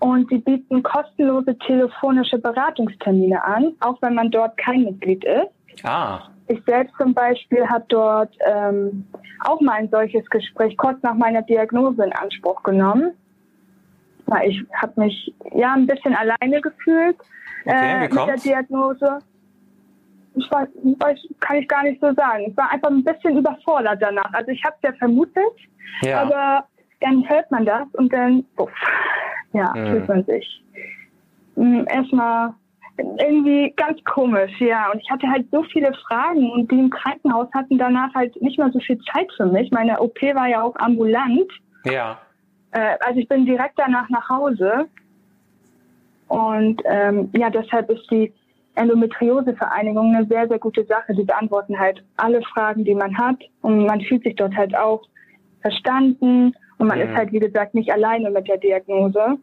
Und 0.00 0.28
sie 0.28 0.38
bieten 0.38 0.82
kostenlose 0.82 1.56
telefonische 1.58 2.38
Beratungstermine 2.38 3.42
an, 3.42 3.72
auch 3.80 3.96
wenn 4.02 4.14
man 4.14 4.30
dort 4.30 4.56
kein 4.58 4.84
Mitglied 4.84 5.24
ist. 5.24 5.84
Ah. 5.84 6.28
Ich 6.48 6.62
selbst 6.66 6.94
zum 6.98 7.14
Beispiel 7.14 7.66
habe 7.66 7.86
dort 7.88 8.36
ähm, 8.44 9.06
auch 9.44 9.60
mal 9.62 9.74
ein 9.74 9.88
solches 9.88 10.28
Gespräch 10.28 10.76
kurz 10.76 11.02
nach 11.02 11.14
meiner 11.14 11.40
Diagnose 11.42 12.04
in 12.04 12.12
Anspruch 12.12 12.62
genommen. 12.62 13.12
Ich 14.44 14.64
habe 14.74 15.00
mich 15.00 15.34
ja 15.54 15.74
ein 15.74 15.86
bisschen 15.86 16.14
alleine 16.14 16.60
gefühlt 16.60 17.16
okay, 17.64 18.04
äh, 18.04 18.08
mit 18.08 18.14
der 18.14 18.36
Diagnose 18.36 19.18
ich 20.36 20.50
weiß, 20.50 21.18
kann 21.40 21.56
ich 21.56 21.68
gar 21.68 21.82
nicht 21.84 22.00
so 22.00 22.12
sagen. 22.14 22.44
Ich 22.48 22.56
war 22.56 22.70
einfach 22.70 22.90
ein 22.90 23.04
bisschen 23.04 23.38
überfordert 23.38 24.00
danach. 24.00 24.32
Also 24.32 24.50
ich 24.50 24.62
habe 24.64 24.76
es 24.82 24.90
ja 24.90 24.96
vermutet, 24.96 25.54
ja. 26.02 26.22
aber 26.22 26.66
dann 27.00 27.28
hört 27.28 27.50
man 27.50 27.64
das 27.64 27.86
und 27.92 28.12
dann, 28.12 28.44
uff, 28.56 28.70
ja, 29.52 29.72
mhm. 29.74 29.86
fühlt 29.86 30.08
man 30.08 30.24
sich 30.24 30.64
hm, 31.54 31.86
erstmal 31.88 32.54
irgendwie 32.96 33.72
ganz 33.76 34.02
komisch, 34.04 34.52
ja. 34.60 34.90
Und 34.92 35.00
ich 35.00 35.10
hatte 35.10 35.28
halt 35.28 35.46
so 35.50 35.62
viele 35.64 35.92
Fragen 36.06 36.50
und 36.52 36.70
die 36.70 36.78
im 36.78 36.90
Krankenhaus 36.90 37.48
hatten 37.52 37.78
danach 37.78 38.12
halt 38.14 38.40
nicht 38.40 38.58
mehr 38.58 38.70
so 38.72 38.78
viel 38.80 38.98
Zeit 39.12 39.30
für 39.36 39.46
mich. 39.46 39.70
Meine 39.72 40.00
OP 40.00 40.20
war 40.34 40.46
ja 40.46 40.62
auch 40.62 40.76
ambulant. 40.76 41.50
Ja. 41.84 42.18
Äh, 42.74 42.96
also 43.00 43.20
ich 43.20 43.28
bin 43.28 43.46
direkt 43.46 43.78
danach 43.78 44.08
nach 44.10 44.28
Hause. 44.28 44.86
Und 46.28 46.82
ähm, 46.84 47.30
ja, 47.34 47.48
deshalb 47.48 47.88
ist 47.90 48.10
die 48.10 48.32
Endometriose-Vereinigung 48.74 50.14
eine 50.14 50.26
sehr, 50.26 50.48
sehr 50.48 50.58
gute 50.58 50.84
Sache. 50.84 51.14
Die 51.14 51.24
beantworten 51.24 51.78
halt 51.78 52.04
alle 52.16 52.42
Fragen, 52.42 52.84
die 52.84 52.94
man 52.94 53.16
hat. 53.16 53.36
Und 53.62 53.86
man 53.86 54.00
fühlt 54.00 54.24
sich 54.24 54.34
dort 54.34 54.54
halt 54.56 54.76
auch 54.76 55.02
verstanden. 55.62 56.54
Und 56.78 56.88
man 56.88 56.98
mhm. 56.98 57.04
ist 57.04 57.16
halt, 57.16 57.32
wie 57.32 57.38
gesagt, 57.38 57.74
nicht 57.74 57.92
alleine 57.92 58.30
mit 58.30 58.48
der 58.48 58.58
Diagnose. 58.58 59.38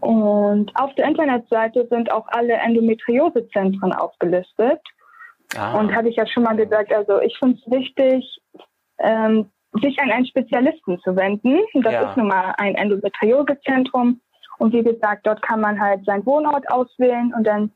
Und 0.00 0.70
auf 0.76 0.94
der 0.94 1.08
Internetseite 1.08 1.86
sind 1.90 2.10
auch 2.12 2.26
alle 2.28 2.54
Endometriosezentren 2.54 3.92
aufgelistet. 3.92 4.80
Ah. 5.56 5.78
Und 5.78 5.94
hatte 5.94 6.08
ich 6.08 6.16
ja 6.16 6.26
schon 6.26 6.44
mal 6.44 6.56
gesagt, 6.56 6.92
also 6.92 7.20
ich 7.20 7.36
finde 7.38 7.58
es 7.58 7.70
wichtig, 7.70 8.40
ähm, 8.98 9.50
sich 9.80 9.98
an 10.00 10.10
einen 10.10 10.26
Spezialisten 10.26 10.98
zu 11.00 11.16
wenden. 11.16 11.60
Das 11.82 11.92
ja. 11.92 12.10
ist 12.10 12.16
nun 12.16 12.28
mal 12.28 12.54
ein 12.58 12.74
Endometriosezentrum. 12.74 14.20
Und 14.58 14.72
wie 14.72 14.82
gesagt, 14.82 15.26
dort 15.26 15.42
kann 15.42 15.60
man 15.60 15.80
halt 15.80 16.04
seinen 16.04 16.26
Wohnort 16.26 16.70
auswählen 16.70 17.32
und 17.34 17.44
dann 17.46 17.72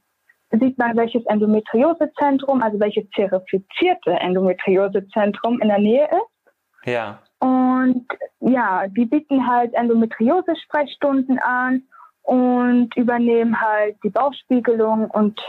sieht 0.51 0.79
man, 0.79 0.97
welches 0.97 1.25
Endometriosezentrum, 1.27 2.63
also 2.63 2.79
welches 2.79 3.09
zerifizierte 3.11 4.13
Endometriosezentrum 4.13 5.61
in 5.61 5.69
der 5.69 5.79
Nähe 5.79 6.05
ist. 6.05 6.87
Ja. 6.87 7.19
Und 7.41 8.07
ja, 8.41 8.87
die 8.89 9.07
bieten 9.07 9.47
halt 9.47 9.75
Endometriose-Sprechstunden 9.75 11.39
an 11.41 11.83
und 12.23 12.97
übernehmen 12.97 13.61
halt 13.61 13.97
die 14.05 14.11
Bauchspiegelung 14.11 15.11
und 15.11 15.41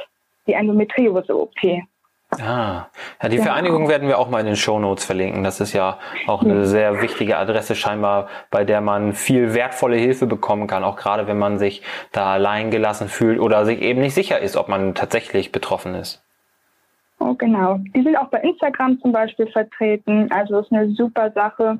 die 0.47 0.53
Endometriose-OP. 0.53 1.83
Ah, 2.31 2.87
ja, 3.21 3.29
die 3.29 3.37
genau. 3.37 3.43
Vereinigung 3.43 3.87
werden 3.87 4.07
wir 4.09 4.19
auch 4.19 4.29
mal 4.29 4.41
in 4.41 4.47
den 4.47 4.57
Show 4.57 4.79
Notes 4.79 5.05
verlinken. 5.05 5.43
Das 5.43 5.61
ist 5.61 5.71
ja 5.71 5.97
auch 6.27 6.43
eine 6.43 6.65
sehr 6.65 7.01
wichtige 7.01 7.37
Adresse 7.37 7.73
scheinbar, 7.73 8.27
bei 8.51 8.65
der 8.65 8.81
man 8.81 9.13
viel 9.13 9.53
wertvolle 9.53 9.95
Hilfe 9.95 10.27
bekommen 10.27 10.67
kann, 10.67 10.83
auch 10.83 10.97
gerade 10.97 11.27
wenn 11.27 11.37
man 11.37 11.57
sich 11.57 11.83
da 12.11 12.33
allein 12.33 12.69
gelassen 12.69 13.07
fühlt 13.07 13.39
oder 13.39 13.65
sich 13.65 13.81
eben 13.81 14.01
nicht 14.01 14.13
sicher 14.13 14.39
ist, 14.39 14.57
ob 14.57 14.67
man 14.67 14.93
tatsächlich 14.93 15.53
betroffen 15.53 15.95
ist. 15.95 16.21
Oh, 17.19 17.33
genau. 17.33 17.79
Die 17.95 18.03
sind 18.03 18.17
auch 18.17 18.27
bei 18.27 18.41
Instagram 18.41 18.99
zum 19.01 19.11
Beispiel 19.11 19.47
vertreten. 19.47 20.29
Also 20.31 20.59
ist 20.59 20.71
eine 20.71 20.91
super 20.91 21.31
Sache. 21.31 21.79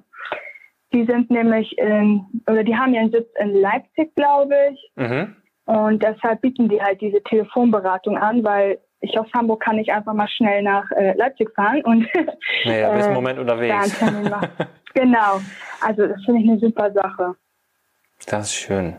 Die 0.93 1.05
sind 1.05 1.29
nämlich 1.29 1.77
in, 1.77 2.25
oder 2.47 2.63
die 2.63 2.75
haben 2.75 2.93
ihren 2.93 3.11
Sitz 3.11 3.27
in 3.39 3.53
Leipzig, 3.53 4.15
glaube 4.15 4.55
ich. 4.71 4.91
Mhm. 4.95 5.35
Und 5.65 6.01
deshalb 6.01 6.41
bieten 6.41 6.69
die 6.69 6.81
halt 6.81 7.01
diese 7.01 7.21
Telefonberatung 7.21 8.17
an, 8.17 8.43
weil 8.43 8.79
ich 8.99 9.17
aus 9.17 9.27
Hamburg 9.33 9.61
kann 9.61 9.75
nicht 9.75 9.91
einfach 9.91 10.13
mal 10.13 10.27
schnell 10.27 10.63
nach 10.63 10.89
äh, 10.91 11.13
Leipzig 11.13 11.53
fahren 11.53 11.81
und 11.83 12.07
naja, 12.65 12.91
bist 12.93 13.09
äh, 13.09 13.13
Moment 13.13 13.39
unterwegs. 13.39 13.99
genau. 14.93 15.39
Also 15.81 16.07
das 16.07 16.23
finde 16.25 16.41
ich 16.41 16.49
eine 16.49 16.59
super 16.59 16.91
Sache. 16.91 17.35
Das 18.25 18.47
ist 18.47 18.55
schön. 18.55 18.95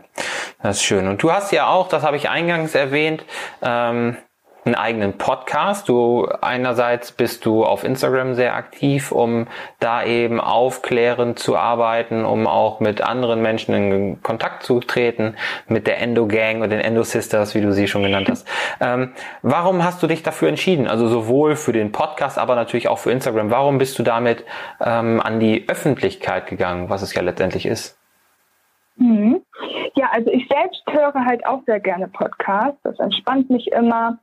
Das 0.61 0.77
ist 0.77 0.83
schön. 0.83 1.07
Und 1.07 1.21
du 1.21 1.31
hast 1.31 1.51
ja 1.51 1.67
auch, 1.67 1.89
das 1.89 2.03
habe 2.03 2.17
ich 2.17 2.29
eingangs 2.29 2.73
erwähnt, 2.75 3.25
ähm, 3.61 4.17
einen 4.69 4.75
eigenen 4.75 5.13
Podcast. 5.13 5.89
Du 5.89 6.27
einerseits 6.41 7.11
bist 7.11 7.45
du 7.45 7.65
auf 7.65 7.83
Instagram 7.83 8.35
sehr 8.35 8.55
aktiv, 8.55 9.11
um 9.11 9.47
da 9.79 10.03
eben 10.03 10.39
aufklärend 10.39 11.39
zu 11.39 11.57
arbeiten, 11.57 12.23
um 12.23 12.45
auch 12.45 12.79
mit 12.79 13.01
anderen 13.01 13.41
Menschen 13.41 13.73
in 13.73 14.23
Kontakt 14.23 14.63
zu 14.63 14.79
treten, 14.79 15.35
mit 15.67 15.87
der 15.87 15.99
Endo 15.99 16.27
Gang 16.27 16.61
und 16.61 16.69
den 16.69 16.79
Endo 16.79 17.03
Sisters, 17.03 17.55
wie 17.55 17.61
du 17.61 17.73
sie 17.73 17.87
schon 17.87 18.03
genannt 18.03 18.29
hast. 18.29 18.47
Ähm, 18.79 19.13
warum 19.41 19.83
hast 19.83 20.03
du 20.03 20.07
dich 20.07 20.21
dafür 20.21 20.49
entschieden? 20.49 20.87
Also 20.87 21.07
sowohl 21.07 21.55
für 21.55 21.73
den 21.73 21.91
Podcast, 21.91 22.37
aber 22.37 22.55
natürlich 22.55 22.87
auch 22.87 22.99
für 22.99 23.11
Instagram. 23.11 23.49
Warum 23.49 23.79
bist 23.79 23.97
du 23.97 24.03
damit 24.03 24.45
ähm, 24.79 25.19
an 25.19 25.39
die 25.39 25.67
Öffentlichkeit 25.67 26.45
gegangen, 26.45 26.89
was 26.89 27.01
es 27.01 27.13
ja 27.15 27.23
letztendlich 27.23 27.65
ist? 27.65 27.97
Mhm. 28.97 29.41
Ja, 29.95 30.09
also 30.11 30.31
ich 30.31 30.47
selbst 30.47 30.83
höre 30.89 31.13
halt 31.25 31.45
auch 31.45 31.61
sehr 31.65 31.79
gerne 31.79 32.07
Podcasts. 32.07 32.79
Das 32.83 32.99
entspannt 32.99 33.49
mich 33.49 33.67
immer. 33.71 34.19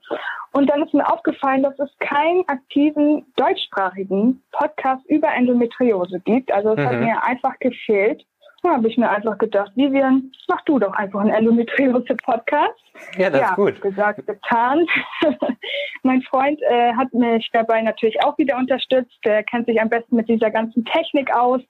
Und 0.53 0.71
dann 0.71 0.83
ist 0.83 0.95
mir 0.95 1.11
aufgefallen, 1.11 1.63
dass 1.63 1.79
es 1.79 1.91
keinen 1.99 2.49
aktiven 2.49 3.27
deutschsprachigen 3.37 4.43
Podcast 4.53 5.05
über 5.07 5.29
Endometriose 5.35 6.21
gibt. 6.21 6.53
Also 6.53 6.71
es 6.71 6.79
mhm. 6.79 6.87
hat 6.87 7.01
mir 7.01 7.23
einfach 7.25 7.59
gefehlt. 7.59 8.25
Da 8.67 8.73
habe 8.73 8.89
ich 8.89 8.99
mir 8.99 9.09
einfach 9.09 9.39
gedacht, 9.39 9.71
Vivian, 9.77 10.33
mach 10.49 10.61
du 10.63 10.81
doch 10.81 10.93
einfach 10.95 11.21
einen 11.21 11.31
Endometriose-Podcast. 11.31 12.75
Ja, 13.17 13.31
das 13.31 13.41
ja, 13.41 13.51
ist 13.51 13.55
gut. 13.55 13.81
Gesagt, 13.81 14.27
getan. 14.27 14.85
mein 16.03 16.21
Freund 16.23 16.61
äh, 16.63 16.93
hat 16.95 17.15
mich 17.15 17.49
dabei 17.53 17.81
natürlich 17.83 18.21
auch 18.25 18.37
wieder 18.39 18.57
unterstützt. 18.57 19.17
Der 19.25 19.45
kennt 19.45 19.67
sich 19.67 19.81
am 19.81 19.89
besten 19.89 20.17
mit 20.17 20.29
dieser 20.29 20.51
ganzen 20.51 20.85
Technik 20.85 21.33
aus. 21.33 21.61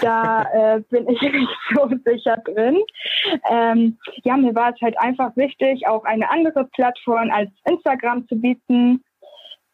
Da 0.00 0.42
äh, 0.52 0.80
bin 0.90 1.08
ich 1.08 1.22
nicht 1.32 1.58
so 1.76 1.88
sicher 2.04 2.38
drin. 2.38 2.78
Ähm, 3.48 3.96
ja, 4.24 4.36
mir 4.36 4.52
war 4.56 4.72
es 4.74 4.80
halt 4.80 4.98
einfach 4.98 5.36
wichtig, 5.36 5.86
auch 5.86 6.02
eine 6.02 6.28
andere 6.28 6.64
Plattform 6.74 7.30
als 7.30 7.50
Instagram 7.70 8.26
zu 8.26 8.34
bieten. 8.34 9.04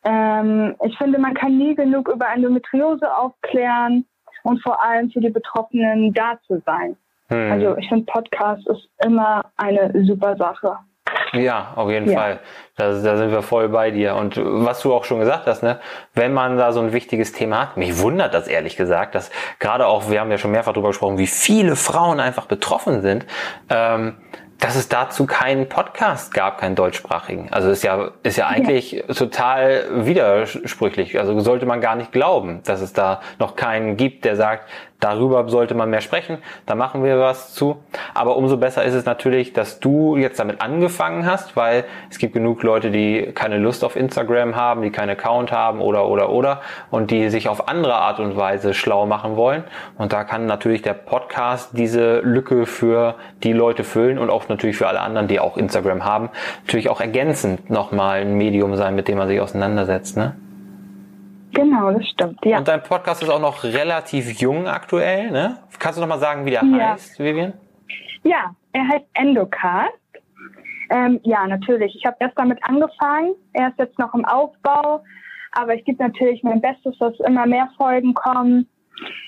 Ähm, 0.05 0.77
ich 0.85 0.99
finde, 0.99 1.19
man 1.19 1.33
kann 1.33 1.57
nie 1.57 1.75
genug 1.75 2.11
über 2.11 2.29
Endometriose 2.29 3.17
aufklären 3.17 4.05
und 4.43 4.63
vor 4.63 4.83
allem 4.83 5.11
für 5.11 5.21
die 5.21 5.31
Betroffenen 5.31 6.13
da 6.13 6.39
zu 6.47 6.63
sein. 6.65 6.97
Hm. 7.29 7.53
Also 7.53 7.77
ich 7.77 7.89
finde, 7.89 8.05
Podcast 8.07 8.67
ist 8.69 8.89
immer 9.05 9.45
eine 9.57 9.93
super 10.05 10.37
Sache. 10.37 10.79
Ja, 11.33 11.73
auf 11.77 11.91
jeden 11.91 12.11
ja. 12.11 12.19
Fall. 12.19 12.41
Da, 12.77 12.89
da 12.89 13.17
sind 13.17 13.31
wir 13.31 13.43
voll 13.43 13.69
bei 13.69 13.91
dir. 13.91 14.15
Und 14.15 14.37
was 14.37 14.81
du 14.81 14.95
auch 14.95 15.05
schon 15.05 15.21
gesagt 15.21 15.47
hast, 15.47 15.63
ne, 15.63 15.79
wenn 16.15 16.33
man 16.33 16.57
da 16.57 16.73
so 16.73 16.81
ein 16.81 16.93
wichtiges 16.93 17.33
Thema 17.33 17.61
hat, 17.61 17.77
mich 17.77 17.99
wundert 18.01 18.35
das 18.35 18.49
ehrlich 18.49 18.77
gesagt, 18.77 19.15
dass 19.15 19.31
gerade 19.59 19.87
auch, 19.87 20.11
wir 20.11 20.21
haben 20.21 20.31
ja 20.31 20.39
schon 20.39 20.51
mehrfach 20.51 20.73
darüber 20.73 20.89
gesprochen, 20.89 21.19
wie 21.19 21.27
viele 21.27 21.77
Frauen 21.77 22.21
einfach 22.21 22.47
betroffen 22.47 23.03
sind. 23.03 23.27
Ähm, 23.69 24.17
dass 24.59 24.75
es 24.75 24.89
dazu 24.89 25.27
keinen 25.27 25.69
Podcast 25.69 26.35
gab, 26.35 26.59
keinen 26.59 26.75
deutschsprachigen. 26.75 27.49
Also 27.53 27.71
ist 27.71 27.85
ja 27.85 28.11
ist 28.23 28.37
ja 28.37 28.49
eigentlich 28.49 28.93
ja. 28.93 29.03
total 29.15 29.85
widersprüchlich. 30.05 31.19
Also 31.19 31.39
sollte 31.41 31.65
man 31.65 31.81
gar 31.81 31.95
nicht 31.95 32.11
glauben, 32.11 32.63
dass 32.65 32.81
es 32.81 32.93
da 32.93 33.21
noch 33.39 33.55
keinen 33.55 33.97
gibt, 33.97 34.25
der 34.25 34.37
sagt, 34.37 34.69
Darüber 35.01 35.49
sollte 35.49 35.75
man 35.75 35.91
mehr 35.91 36.01
sprechen, 36.01 36.39
da 36.67 36.75
machen 36.75 37.05
wir 37.05 37.21
was 37.21 37.55
zu. 37.55 37.77
Aber 38.15 38.37
umso 38.37 38.57
besser 38.57 38.83
ist 38.83 38.95
es 38.95 39.05
natürlich, 39.05 39.53
dass 39.53 39.79
du 39.79 40.17
jetzt 40.17 40.41
damit 40.41 40.61
angefangen 40.61 41.25
hast, 41.25 41.55
weil 41.55 41.85
es 42.11 42.19
gibt 42.19 42.35
genug 42.35 42.65
Leute, 42.65 42.91
die 42.91 43.31
keine 43.33 43.59
Lust 43.59 43.85
auf 43.85 43.95
Instagram 43.95 44.57
haben, 44.57 44.83
die 44.83 44.91
keinen 44.91 45.11
Account 45.11 45.53
haben 45.53 45.81
oder 45.81 46.09
oder 46.09 46.31
oder 46.31 46.63
und 46.91 47.13
die 47.13 47.31
sich 47.31 47.49
auf 47.49 47.69
andere 47.69 47.95
Art 47.95 48.19
und 48.19 48.37
Weise 48.37 48.75
schlau 48.75 49.07
machen 49.07 49.37
wollen. 49.37 49.63
Und 49.99 50.13
da 50.13 50.25
kann 50.25 50.47
natürlich 50.47 50.83
der 50.83 50.95
Podcast 50.95 51.71
diese 51.75 52.19
Lücke 52.21 52.67
für 52.67 53.15
die 53.45 53.53
Leute 53.53 53.85
füllen 53.85 54.19
und 54.19 54.31
auch 54.31 54.49
natürlich 54.49 54.77
für 54.77 54.89
alle 54.89 55.01
anderen, 55.01 55.29
die 55.29 55.39
auch 55.39 55.57
Instagram 55.57 56.05
haben, 56.05 56.31
natürlich 56.67 56.91
auch 56.91 57.01
ergänzend 57.01 57.71
nochmal 57.71 58.23
ein 58.23 58.35
Medium 58.35 58.75
sein, 58.75 58.97
mit 58.97 59.07
dem 59.07 59.19
man 59.19 59.29
sich 59.29 59.41
auseinandersetzt. 59.41 60.17
Ne? 60.17 60.35
Genau, 61.59 61.91
das 61.91 62.07
stimmt, 62.07 62.39
ja. 62.45 62.59
Und 62.59 62.69
dein 62.69 62.85
Podcast 62.85 63.21
ist 63.21 63.29
auch 63.29 63.41
noch 63.41 63.65
relativ 63.65 64.41
jung 64.41 64.69
aktuell, 64.69 65.33
ne? 65.33 65.59
Kannst 65.81 65.99
du 65.99 66.01
noch 66.01 66.09
mal 66.09 66.21
sagen, 66.21 66.47
wie 66.47 66.51
der 66.51 66.63
ja. 66.63 66.93
heißt, 66.93 67.19
Vivian? 67.19 67.53
Ja, 68.23 68.55
er 68.73 68.87
heißt 68.87 69.07
Endocast. 69.15 69.93
Ähm, 70.91 71.19
ja, 71.25 71.45
natürlich. 71.49 71.97
Ich 71.97 72.07
habe 72.07 72.17
erst 72.21 72.39
damit 72.39 72.63
angefangen. 72.63 73.35
Er 73.55 73.71
ist 73.71 73.79
jetzt 73.79 73.99
noch 73.99 74.15
im 74.15 74.25
Aufbau. 74.25 75.03
Aber 75.51 75.75
ich 75.75 75.85
gebe 75.85 76.01
natürlich 76.01 76.45
mein 76.45 76.61
Bestes, 76.61 76.97
dass 76.99 77.19
immer 77.27 77.45
mehr 77.47 77.69
Folgen 77.77 78.15
kommen. 78.15 78.69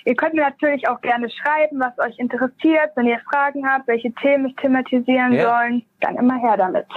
Ihr 0.04 0.14
könnt 0.14 0.34
mir 0.34 0.42
natürlich 0.42 0.88
auch 0.88 1.00
gerne 1.00 1.28
schreiben, 1.30 1.80
was 1.80 1.98
euch 1.98 2.18
interessiert. 2.18 2.90
Wenn 2.96 3.06
ihr 3.06 3.20
Fragen 3.30 3.66
habt, 3.66 3.86
welche 3.88 4.12
Themen 4.14 4.46
ich 4.46 4.56
thematisieren 4.56 5.32
ja. 5.32 5.48
sollen, 5.48 5.82
dann 6.00 6.16
immer 6.16 6.40
her 6.40 6.56
damit. 6.56 6.86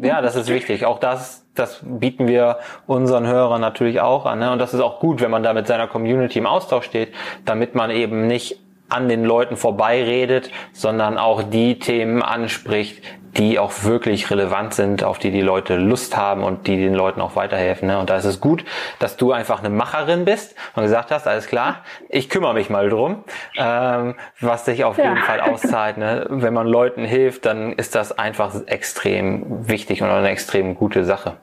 Ja, 0.00 0.22
das 0.22 0.34
ist 0.34 0.48
wichtig. 0.48 0.86
Auch 0.86 0.98
das, 0.98 1.46
das 1.54 1.82
bieten 1.84 2.26
wir 2.26 2.58
unseren 2.86 3.26
Hörern 3.26 3.60
natürlich 3.60 4.00
auch 4.00 4.24
an. 4.24 4.38
Ne? 4.38 4.50
Und 4.50 4.58
das 4.58 4.72
ist 4.72 4.80
auch 4.80 4.98
gut, 4.98 5.20
wenn 5.20 5.30
man 5.30 5.42
da 5.42 5.52
mit 5.52 5.66
seiner 5.66 5.86
Community 5.86 6.38
im 6.38 6.46
Austausch 6.46 6.86
steht, 6.86 7.14
damit 7.44 7.74
man 7.74 7.90
eben 7.90 8.26
nicht 8.26 8.63
an 8.94 9.08
den 9.08 9.24
Leuten 9.24 9.56
vorbeiredet, 9.56 10.50
sondern 10.72 11.18
auch 11.18 11.42
die 11.42 11.78
Themen 11.78 12.22
anspricht, 12.22 13.02
die 13.36 13.58
auch 13.58 13.72
wirklich 13.82 14.30
relevant 14.30 14.74
sind, 14.74 15.02
auf 15.02 15.18
die 15.18 15.30
die 15.30 15.40
Leute 15.40 15.76
Lust 15.76 16.16
haben 16.16 16.44
und 16.44 16.66
die 16.66 16.76
den 16.76 16.94
Leuten 16.94 17.20
auch 17.20 17.36
weiterhelfen. 17.36 17.88
Ne? 17.88 17.98
Und 17.98 18.10
da 18.10 18.16
ist 18.16 18.24
es 18.24 18.40
gut, 18.40 18.64
dass 19.00 19.16
du 19.16 19.32
einfach 19.32 19.58
eine 19.58 19.70
Macherin 19.70 20.24
bist 20.24 20.54
und 20.74 20.84
gesagt 20.84 21.10
hast, 21.10 21.26
alles 21.26 21.46
klar, 21.46 21.82
ich 22.08 22.28
kümmere 22.30 22.54
mich 22.54 22.70
mal 22.70 22.88
drum, 22.88 23.24
ähm, 23.56 24.14
was 24.40 24.64
sich 24.64 24.84
auf 24.84 24.98
ja. 24.98 25.04
jeden 25.04 25.18
Fall 25.18 25.40
auszahlt. 25.40 25.98
Ne? 25.98 26.26
Wenn 26.30 26.54
man 26.54 26.66
Leuten 26.66 27.04
hilft, 27.04 27.46
dann 27.46 27.72
ist 27.72 27.94
das 27.94 28.16
einfach 28.16 28.54
extrem 28.66 29.68
wichtig 29.68 30.02
und 30.02 30.08
eine 30.08 30.28
extrem 30.28 30.76
gute 30.76 31.04
Sache. 31.04 31.36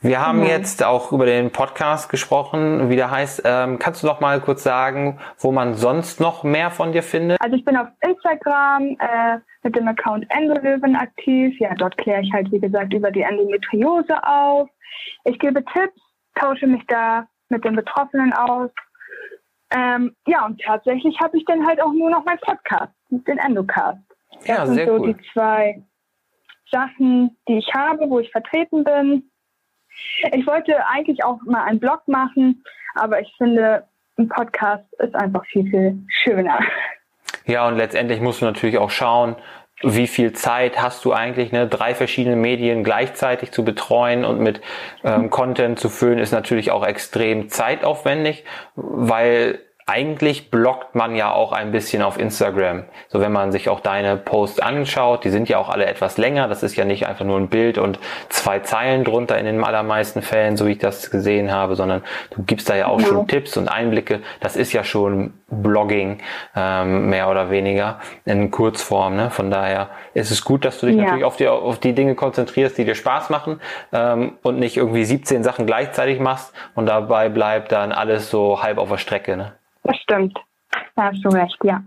Wir 0.00 0.24
haben 0.24 0.44
ja. 0.44 0.50
jetzt 0.50 0.84
auch 0.84 1.10
über 1.10 1.26
den 1.26 1.50
Podcast 1.50 2.08
gesprochen, 2.08 2.88
wie 2.88 2.94
der 2.94 3.10
heißt. 3.10 3.42
Ähm, 3.44 3.80
kannst 3.80 4.02
du 4.02 4.06
noch 4.06 4.20
mal 4.20 4.40
kurz 4.40 4.62
sagen, 4.62 5.18
wo 5.38 5.50
man 5.50 5.74
sonst 5.74 6.20
noch 6.20 6.44
mehr 6.44 6.70
von 6.70 6.92
dir 6.92 7.02
findet? 7.02 7.40
Also 7.40 7.56
ich 7.56 7.64
bin 7.64 7.76
auf 7.76 7.88
Instagram 8.06 8.96
äh, 9.00 9.38
mit 9.64 9.74
dem 9.74 9.88
Account 9.88 10.24
Endolöwen 10.30 10.94
aktiv. 10.94 11.58
Ja, 11.58 11.74
dort 11.74 11.98
kläre 11.98 12.22
ich 12.22 12.32
halt, 12.32 12.52
wie 12.52 12.60
gesagt, 12.60 12.94
über 12.94 13.10
die 13.10 13.22
Endometriose 13.22 14.22
auf. 14.22 14.68
Ich 15.24 15.36
gebe 15.40 15.64
Tipps, 15.64 16.00
tausche 16.36 16.68
mich 16.68 16.84
da 16.86 17.26
mit 17.48 17.64
den 17.64 17.74
Betroffenen 17.74 18.32
aus. 18.32 18.70
Ähm, 19.74 20.14
ja, 20.28 20.46
und 20.46 20.62
tatsächlich 20.62 21.18
habe 21.20 21.36
ich 21.36 21.44
dann 21.44 21.66
halt 21.66 21.82
auch 21.82 21.92
nur 21.92 22.10
noch 22.10 22.24
meinen 22.24 22.38
Podcast, 22.38 22.92
den 23.10 23.38
Endocast. 23.38 23.98
Das 24.30 24.46
ja, 24.46 24.66
sind 24.66 24.86
so 24.86 24.94
cool. 24.94 25.12
die 25.12 25.32
zwei 25.32 25.82
Sachen, 26.70 27.36
die 27.48 27.58
ich 27.58 27.74
habe, 27.74 28.08
wo 28.08 28.20
ich 28.20 28.30
vertreten 28.30 28.84
bin. 28.84 29.28
Ich 30.32 30.46
wollte 30.46 30.74
eigentlich 30.86 31.24
auch 31.24 31.40
mal 31.44 31.64
einen 31.64 31.80
Blog 31.80 32.02
machen, 32.06 32.64
aber 32.94 33.20
ich 33.20 33.32
finde, 33.38 33.84
ein 34.18 34.28
Podcast 34.28 34.84
ist 34.98 35.14
einfach 35.14 35.44
viel, 35.46 35.68
viel 35.70 35.98
schöner. 36.08 36.58
Ja, 37.46 37.66
und 37.68 37.76
letztendlich 37.76 38.20
musst 38.20 38.42
du 38.42 38.46
natürlich 38.46 38.78
auch 38.78 38.90
schauen, 38.90 39.36
wie 39.82 40.08
viel 40.08 40.32
Zeit 40.32 40.82
hast 40.82 41.04
du 41.04 41.12
eigentlich, 41.12 41.52
ne? 41.52 41.68
drei 41.68 41.94
verschiedene 41.94 42.36
Medien 42.36 42.82
gleichzeitig 42.82 43.52
zu 43.52 43.64
betreuen 43.64 44.24
und 44.24 44.40
mit 44.40 44.60
ähm, 45.04 45.30
Content 45.30 45.78
zu 45.78 45.88
füllen, 45.88 46.18
ist 46.18 46.32
natürlich 46.32 46.72
auch 46.72 46.84
extrem 46.84 47.48
zeitaufwendig, 47.48 48.44
weil 48.74 49.60
eigentlich 49.88 50.50
blockt 50.50 50.94
man 50.94 51.16
ja 51.16 51.32
auch 51.32 51.52
ein 51.52 51.72
bisschen 51.72 52.02
auf 52.02 52.18
Instagram. 52.18 52.84
So 53.08 53.20
wenn 53.20 53.32
man 53.32 53.52
sich 53.52 53.70
auch 53.70 53.80
deine 53.80 54.18
Posts 54.18 54.60
anschaut, 54.60 55.24
die 55.24 55.30
sind 55.30 55.48
ja 55.48 55.56
auch 55.56 55.70
alle 55.70 55.86
etwas 55.86 56.18
länger. 56.18 56.46
Das 56.46 56.62
ist 56.62 56.76
ja 56.76 56.84
nicht 56.84 57.06
einfach 57.06 57.24
nur 57.24 57.38
ein 57.38 57.48
Bild 57.48 57.78
und 57.78 57.98
zwei 58.28 58.58
Zeilen 58.58 59.02
drunter 59.02 59.38
in 59.38 59.46
den 59.46 59.64
allermeisten 59.64 60.20
Fällen, 60.20 60.58
so 60.58 60.66
wie 60.66 60.72
ich 60.72 60.78
das 60.78 61.10
gesehen 61.10 61.50
habe, 61.50 61.74
sondern 61.74 62.02
du 62.30 62.42
gibst 62.42 62.68
da 62.68 62.76
ja 62.76 62.88
auch 62.88 62.98
genau. 62.98 63.08
schon 63.08 63.28
Tipps 63.28 63.56
und 63.56 63.68
Einblicke. 63.68 64.20
Das 64.40 64.56
ist 64.56 64.74
ja 64.74 64.84
schon 64.84 65.32
Blogging, 65.50 66.18
ähm, 66.54 67.08
mehr 67.08 67.30
oder 67.30 67.48
weniger 67.50 68.00
in 68.26 68.50
Kurzform. 68.50 69.16
Ne? 69.16 69.30
Von 69.30 69.50
daher 69.50 69.88
ist 70.12 70.30
es 70.30 70.44
gut, 70.44 70.66
dass 70.66 70.80
du 70.80 70.86
dich 70.86 70.96
ja. 70.96 71.04
natürlich 71.04 71.24
auf 71.24 71.36
die, 71.36 71.48
auf 71.48 71.78
die 71.78 71.94
Dinge 71.94 72.14
konzentrierst, 72.14 72.76
die 72.76 72.84
dir 72.84 72.94
Spaß 72.94 73.30
machen 73.30 73.58
ähm, 73.94 74.34
und 74.42 74.58
nicht 74.58 74.76
irgendwie 74.76 75.06
17 75.06 75.42
Sachen 75.42 75.64
gleichzeitig 75.64 76.20
machst 76.20 76.52
und 76.74 76.84
dabei 76.84 77.30
bleibt 77.30 77.72
dann 77.72 77.92
alles 77.92 78.28
so 78.28 78.62
halb 78.62 78.76
auf 78.76 78.90
der 78.90 78.98
Strecke. 78.98 79.38
Ne? 79.38 79.52
Das 79.82 79.96
stimmt. 79.98 80.38
Da 80.96 81.04
hast 81.04 81.24
du 81.24 81.28
recht, 81.28 81.58
ja. 81.64 81.82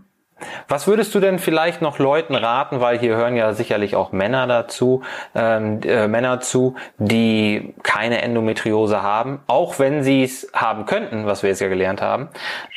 Was 0.68 0.88
würdest 0.88 1.14
du 1.14 1.20
denn 1.20 1.40
vielleicht 1.40 1.82
noch 1.82 2.00
Leuten 2.00 2.36
raten, 2.36 2.80
weil 2.80 3.00
hier 3.00 3.16
hören 3.16 3.36
ja 3.36 3.54
sicherlich 3.54 3.96
auch 3.96 4.12
Männer 4.12 4.48
dazu, 4.48 5.04
ähm, 5.36 5.82
äh, 5.84 6.08
Männer 6.08 6.40
zu, 6.40 6.76
die 6.98 7.74
keine 7.84 8.22
Endometriose 8.22 9.02
haben, 9.02 9.42
auch 9.48 9.80
wenn 9.80 10.04
sie 10.04 10.24
es 10.24 10.50
haben 10.54 10.86
könnten, 10.86 11.26
was 11.26 11.44
wir 11.44 11.50
jetzt 11.50 11.62
ja 11.62 11.68
gelernt 11.68 12.02
haben. 12.02 12.30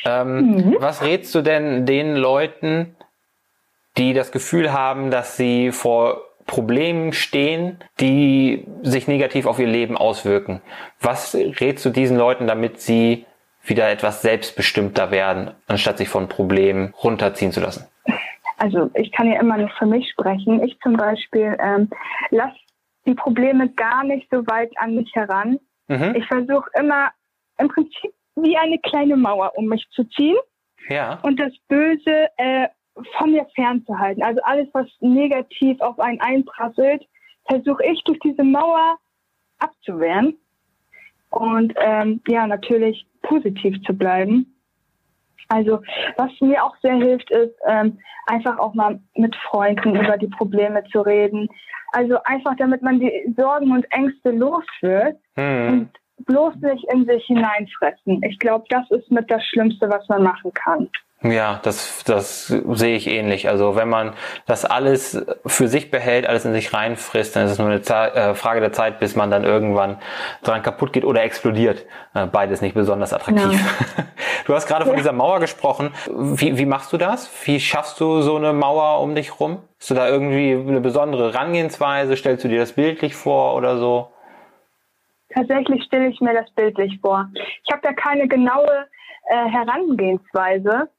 Ähm, 0.05 0.37
mhm. 0.37 0.75
Was 0.79 1.01
rätst 1.01 1.33
du 1.35 1.41
denn 1.41 1.85
den 1.85 2.15
Leuten, 2.15 2.95
die 3.97 4.13
das 4.13 4.31
Gefühl 4.31 4.73
haben, 4.73 5.09
dass 5.09 5.37
sie 5.37 5.71
vor 5.71 6.21
Problemen 6.45 7.13
stehen, 7.13 7.79
die 7.99 8.67
sich 8.83 9.07
negativ 9.07 9.47
auf 9.47 9.57
ihr 9.57 9.67
Leben 9.67 9.97
auswirken? 9.97 10.61
Was 11.01 11.33
rätst 11.33 11.83
du 11.85 11.89
diesen 11.89 12.17
Leuten, 12.17 12.45
damit 12.45 12.81
sie 12.81 13.25
wieder 13.69 13.89
etwas 13.89 14.21
selbstbestimmter 14.21 15.11
werden, 15.11 15.51
anstatt 15.67 15.97
sich 15.97 16.09
von 16.09 16.29
Problemen 16.29 16.93
runterziehen 17.03 17.51
zu 17.51 17.61
lassen? 17.61 17.87
Also 18.57 18.89
ich 18.93 19.11
kann 19.11 19.31
ja 19.31 19.39
immer 19.39 19.57
nur 19.57 19.69
für 19.77 19.85
mich 19.85 20.09
sprechen. 20.11 20.63
Ich 20.63 20.79
zum 20.79 20.93
Beispiel 20.93 21.57
ähm, 21.59 21.89
lasse 22.29 22.55
die 23.05 23.13
Probleme 23.13 23.69
gar 23.69 24.03
nicht 24.03 24.27
so 24.31 24.45
weit 24.47 24.71
an 24.77 24.95
mich 24.95 25.13
heran. 25.13 25.59
Mhm. 25.87 26.15
Ich 26.15 26.25
versuche 26.25 26.69
immer 26.79 27.11
im 27.57 27.67
Prinzip 27.67 28.13
wie 28.35 28.57
eine 28.57 28.79
kleine 28.79 29.15
Mauer 29.15 29.51
um 29.55 29.67
mich 29.67 29.87
zu 29.91 30.03
ziehen 30.05 30.37
ja. 30.89 31.19
und 31.23 31.39
das 31.39 31.53
Böse 31.67 32.27
äh, 32.37 32.67
von 33.17 33.31
mir 33.31 33.45
fernzuhalten. 33.55 34.23
Also 34.23 34.41
alles, 34.43 34.67
was 34.73 34.87
negativ 34.99 35.79
auf 35.81 35.99
einen 35.99 36.19
einprasselt, 36.21 37.05
versuche 37.47 37.85
ich 37.85 38.03
durch 38.03 38.19
diese 38.19 38.43
Mauer 38.43 38.97
abzuwehren. 39.59 40.37
Und 41.35 41.73
ähm, 41.81 42.21
ja, 42.29 42.47
natürlich 42.47 43.05
positiv 43.21 43.81
zu 43.83 43.93
bleiben. 43.93 44.55
Also 45.49 45.81
was 46.15 46.31
mir 46.39 46.63
auch 46.63 46.75
sehr 46.81 46.95
hilft, 46.95 47.29
ist 47.29 47.55
ähm, 47.67 47.99
einfach 48.25 48.57
auch 48.57 48.73
mal 48.73 48.99
mit 49.15 49.35
Freunden 49.49 49.95
über 49.95 50.17
die 50.17 50.29
Probleme 50.29 50.83
zu 50.91 51.01
reden. 51.01 51.49
Also 51.91 52.17
einfach, 52.23 52.55
damit 52.57 52.81
man 52.81 52.99
die 52.99 53.11
Sorgen 53.37 53.71
und 53.71 53.85
Ängste 53.91 54.31
los 54.31 54.63
wird 54.81 55.17
hm. 55.35 55.67
und 55.67 56.25
bloß 56.25 56.55
nicht 56.55 56.85
in 56.93 57.05
sich 57.05 57.25
hineinfressen. 57.25 58.23
Ich 58.23 58.39
glaube, 58.39 58.65
das 58.69 58.89
ist 58.91 59.11
mit 59.11 59.29
das 59.29 59.43
Schlimmste, 59.43 59.89
was 59.89 60.07
man 60.07 60.23
machen 60.23 60.53
kann. 60.53 60.89
Ja, 61.21 61.59
das, 61.63 62.03
das 62.03 62.47
sehe 62.47 62.95
ich 62.95 63.07
ähnlich. 63.07 63.49
Also 63.49 63.75
wenn 63.75 63.89
man 63.89 64.13
das 64.45 64.65
alles 64.65 65.25
für 65.45 65.67
sich 65.67 65.89
behält, 65.89 66.27
alles 66.27 66.45
in 66.45 66.53
sich 66.53 66.73
reinfrisst, 66.73 67.35
dann 67.35 67.45
ist 67.45 67.53
es 67.53 67.59
nur 67.59 67.69
eine 67.69 67.79
äh, 67.79 68.35
Frage 68.35 68.59
der 68.59 68.73
Zeit, 68.73 68.99
bis 68.99 69.15
man 69.15 69.31
dann 69.31 69.43
irgendwann 69.43 69.97
dran 70.43 70.61
kaputt 70.61 70.93
geht 70.93 71.05
oder 71.05 71.23
explodiert. 71.23 71.85
Äh, 72.13 72.27
beides 72.27 72.61
nicht 72.61 72.75
besonders 72.75 73.13
attraktiv. 73.13 73.51
Ja. 73.97 74.03
Du 74.45 74.53
hast 74.53 74.67
gerade 74.67 74.85
von 74.85 74.95
dieser 74.95 75.11
Mauer 75.11 75.39
gesprochen. 75.39 75.91
Wie, 76.07 76.55
wie 76.59 76.67
machst 76.67 76.93
du 76.93 76.97
das? 76.97 77.31
Wie 77.47 77.59
schaffst 77.59 77.99
du 77.99 78.21
so 78.21 78.35
eine 78.35 78.53
Mauer 78.53 79.01
um 79.01 79.15
dich 79.15 79.39
rum? 79.39 79.57
Hast 79.79 79.89
du 79.89 79.95
da 79.95 80.07
irgendwie 80.07 80.51
eine 80.51 80.81
besondere 80.81 81.33
Herangehensweise? 81.33 82.15
Stellst 82.15 82.43
du 82.43 82.47
dir 82.47 82.59
das 82.59 82.73
bildlich 82.73 83.15
vor 83.15 83.55
oder 83.55 83.79
so? 83.79 84.11
Tatsächlich 85.33 85.83
stelle 85.85 86.09
ich 86.09 86.21
mir 86.21 86.35
das 86.35 86.51
bildlich 86.51 86.99
vor. 87.01 87.27
Ich 87.33 87.71
habe 87.71 87.81
da 87.81 87.93
keine 87.93 88.27
genaue 88.27 88.85
äh, 89.29 89.49
Herangehensweise 89.49 90.89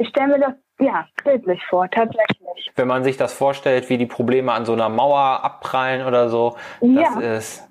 ich 0.00 0.08
stelle 0.08 0.28
mir 0.28 0.38
das 0.38 0.54
ja 0.80 1.06
bildlich 1.22 1.60
vor, 1.68 1.88
tatsächlich. 1.90 2.72
Wenn 2.74 2.88
man 2.88 3.04
sich 3.04 3.18
das 3.18 3.34
vorstellt, 3.34 3.90
wie 3.90 3.98
die 3.98 4.06
Probleme 4.06 4.50
an 4.52 4.64
so 4.64 4.72
einer 4.72 4.88
Mauer 4.88 5.44
abprallen 5.44 6.06
oder 6.06 6.30
so, 6.30 6.56
ja. 6.80 7.02
das 7.02 7.22
ist, 7.22 7.68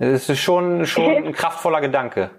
das 0.00 0.28
ist 0.28 0.40
schon, 0.40 0.84
schon 0.86 1.26
ein 1.26 1.32
kraftvoller 1.32 1.80
Gedanke. 1.80 2.30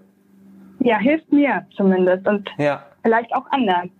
Ja, 0.79 0.97
hilft 0.97 1.31
mir 1.31 1.65
zumindest 1.75 2.27
und 2.27 2.49
ja. 2.57 2.83
vielleicht 3.01 3.33
auch 3.33 3.45
anderen. 3.51 3.91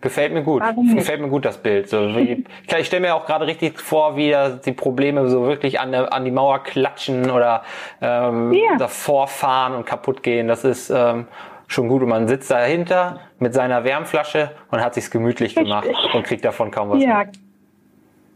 Gefällt 0.00 0.32
mir 0.32 0.42
gut. 0.42 0.62
Gefällt 0.94 1.20
mir 1.20 1.28
gut 1.28 1.44
das 1.44 1.58
Bild. 1.58 1.88
So 1.88 2.16
wie, 2.16 2.44
ich 2.78 2.86
stelle 2.86 3.02
mir 3.02 3.14
auch 3.14 3.26
gerade 3.26 3.46
richtig 3.46 3.78
vor, 3.78 4.16
wie 4.16 4.34
die 4.64 4.72
Probleme 4.72 5.28
so 5.28 5.46
wirklich 5.46 5.78
an, 5.78 5.92
der, 5.92 6.12
an 6.12 6.24
die 6.24 6.30
Mauer 6.30 6.62
klatschen 6.62 7.30
oder 7.30 7.64
ähm, 8.00 8.52
ja. 8.52 8.76
davor 8.78 9.26
fahren 9.26 9.74
und 9.74 9.84
kaputt 9.84 10.22
gehen. 10.22 10.48
Das 10.48 10.64
ist 10.64 10.90
ähm, 10.90 11.26
schon 11.66 11.88
gut 11.88 12.02
und 12.02 12.08
man 12.08 12.28
sitzt 12.28 12.50
dahinter 12.50 13.20
mit 13.38 13.54
seiner 13.54 13.84
Wärmflasche 13.84 14.52
und 14.70 14.80
hat 14.80 14.94
sich's 14.94 15.10
gemütlich 15.10 15.56
Richtig. 15.56 15.64
gemacht 15.64 15.88
und 16.14 16.24
kriegt 16.24 16.44
davon 16.44 16.70
kaum 16.70 16.90
was 16.90 17.02
ja, 17.02 17.24
mit. 17.24 17.38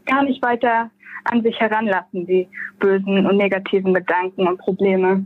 Gar 0.05 0.23
nicht 0.23 0.41
weiter 0.41 0.89
an 1.25 1.41
sich 1.43 1.59
heranlassen, 1.59 2.25
die 2.25 2.47
bösen 2.79 3.25
und 3.25 3.37
negativen 3.37 3.93
Gedanken 3.93 4.47
und 4.47 4.57
Probleme. 4.57 5.25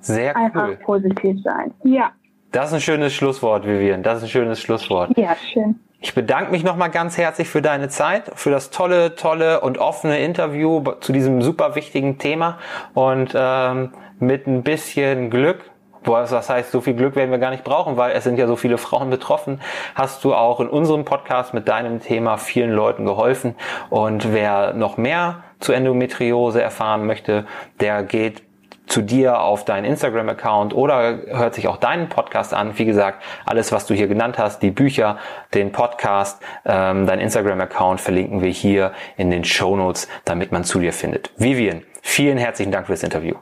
Sehr 0.00 0.34
cool. 0.34 0.42
Einfach 0.42 0.80
positiv 0.80 1.42
sein. 1.42 1.72
Ja. 1.84 2.12
Das 2.52 2.68
ist 2.68 2.74
ein 2.74 2.80
schönes 2.80 3.14
Schlusswort, 3.14 3.66
Vivian. 3.66 4.02
Das 4.02 4.18
ist 4.18 4.24
ein 4.24 4.28
schönes 4.28 4.60
Schlusswort. 4.60 5.16
Ja, 5.16 5.34
schön. 5.52 5.80
Ich 6.00 6.14
bedanke 6.14 6.50
mich 6.50 6.64
nochmal 6.64 6.90
ganz 6.90 7.16
herzlich 7.16 7.48
für 7.48 7.62
deine 7.62 7.88
Zeit, 7.88 8.30
für 8.34 8.50
das 8.50 8.70
tolle, 8.70 9.14
tolle 9.14 9.60
und 9.60 9.78
offene 9.78 10.18
Interview 10.18 10.82
zu 11.00 11.12
diesem 11.12 11.42
super 11.42 11.76
wichtigen 11.76 12.18
Thema. 12.18 12.58
Und 12.92 13.32
ähm, 13.34 13.92
mit 14.18 14.46
ein 14.46 14.62
bisschen 14.62 15.30
Glück 15.30 15.60
Boah, 16.02 16.30
was 16.30 16.50
heißt, 16.50 16.72
so 16.72 16.80
viel 16.80 16.94
Glück 16.94 17.14
werden 17.16 17.30
wir 17.30 17.38
gar 17.38 17.50
nicht 17.50 17.64
brauchen, 17.64 17.96
weil 17.96 18.12
es 18.12 18.24
sind 18.24 18.36
ja 18.36 18.46
so 18.46 18.56
viele 18.56 18.78
Frauen 18.78 19.10
betroffen. 19.10 19.60
Hast 19.94 20.24
du 20.24 20.34
auch 20.34 20.60
in 20.60 20.68
unserem 20.68 21.04
Podcast 21.04 21.54
mit 21.54 21.68
deinem 21.68 22.00
Thema 22.00 22.38
vielen 22.38 22.72
Leuten 22.72 23.04
geholfen. 23.04 23.54
Und 23.90 24.32
wer 24.32 24.72
noch 24.72 24.96
mehr 24.96 25.44
zu 25.60 25.72
Endometriose 25.72 26.60
erfahren 26.60 27.06
möchte, 27.06 27.46
der 27.80 28.02
geht 28.02 28.42
zu 28.86 29.00
dir 29.00 29.40
auf 29.40 29.64
deinen 29.64 29.84
Instagram-Account 29.84 30.74
oder 30.74 31.18
hört 31.28 31.54
sich 31.54 31.68
auch 31.68 31.76
deinen 31.76 32.08
Podcast 32.08 32.52
an. 32.52 32.78
Wie 32.78 32.84
gesagt, 32.84 33.22
alles, 33.46 33.72
was 33.72 33.86
du 33.86 33.94
hier 33.94 34.08
genannt 34.08 34.38
hast, 34.38 34.60
die 34.62 34.70
Bücher, 34.70 35.18
den 35.54 35.72
Podcast, 35.72 36.42
ähm, 36.66 37.06
dein 37.06 37.20
Instagram-Account 37.20 38.00
verlinken 38.00 38.42
wir 38.42 38.50
hier 38.50 38.92
in 39.16 39.30
den 39.30 39.44
Show 39.44 39.76
Notes, 39.76 40.08
damit 40.24 40.52
man 40.52 40.64
zu 40.64 40.78
dir 40.78 40.92
findet. 40.92 41.32
Vivian, 41.36 41.84
vielen 42.02 42.38
herzlichen 42.38 42.72
Dank 42.72 42.86
für 42.86 42.92
das 42.92 43.02
Interview. 43.02 43.36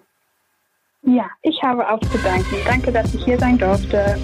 Ja, 1.03 1.27
ich 1.43 1.63
habe 1.63 1.89
auch 1.91 2.01
zu 2.01 2.19
danken. 2.19 2.57
Danke, 2.65 2.93
dass 2.93 3.15
ich 3.15 3.25
hier 3.25 3.39
sein 3.39 3.59
durfte. 3.59 4.19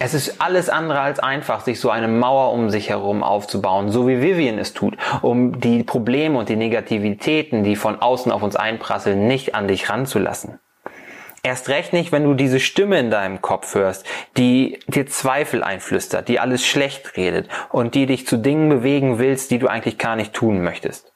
Es 0.00 0.14
ist 0.14 0.40
alles 0.40 0.68
andere 0.68 1.00
als 1.00 1.18
einfach, 1.18 1.60
sich 1.60 1.80
so 1.80 1.90
eine 1.90 2.08
Mauer 2.08 2.52
um 2.52 2.70
sich 2.70 2.88
herum 2.88 3.22
aufzubauen, 3.22 3.90
so 3.90 4.06
wie 4.06 4.22
Vivian 4.22 4.58
es 4.58 4.72
tut, 4.72 4.96
um 5.22 5.60
die 5.60 5.82
Probleme 5.82 6.38
und 6.38 6.48
die 6.48 6.56
Negativitäten, 6.56 7.64
die 7.64 7.76
von 7.76 8.00
außen 8.00 8.30
auf 8.30 8.42
uns 8.42 8.56
einprasseln, 8.56 9.26
nicht 9.26 9.54
an 9.54 9.68
dich 9.68 9.90
ranzulassen. 9.90 10.60
Erst 11.42 11.68
recht 11.68 11.92
nicht, 11.92 12.10
wenn 12.10 12.24
du 12.24 12.34
diese 12.34 12.60
Stimme 12.60 12.98
in 12.98 13.10
deinem 13.10 13.42
Kopf 13.42 13.74
hörst, 13.74 14.06
die 14.36 14.78
dir 14.86 15.06
Zweifel 15.06 15.62
einflüstert, 15.62 16.28
die 16.28 16.40
alles 16.40 16.66
schlecht 16.66 17.16
redet 17.16 17.48
und 17.70 17.94
die 17.94 18.06
dich 18.06 18.26
zu 18.26 18.36
Dingen 18.36 18.68
bewegen 18.68 19.18
willst, 19.18 19.50
die 19.50 19.58
du 19.58 19.68
eigentlich 19.68 19.98
gar 19.98 20.16
nicht 20.16 20.32
tun 20.32 20.62
möchtest. 20.62 21.12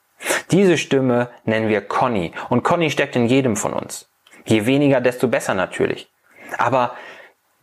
Diese 0.51 0.77
Stimme 0.77 1.29
nennen 1.45 1.69
wir 1.69 1.81
Conny 1.81 2.31
und 2.49 2.63
Conny 2.63 2.89
steckt 2.89 3.15
in 3.15 3.25
jedem 3.25 3.55
von 3.55 3.73
uns. 3.73 4.09
Je 4.45 4.65
weniger, 4.65 5.01
desto 5.01 5.27
besser 5.27 5.53
natürlich. 5.53 6.09
Aber 6.57 6.95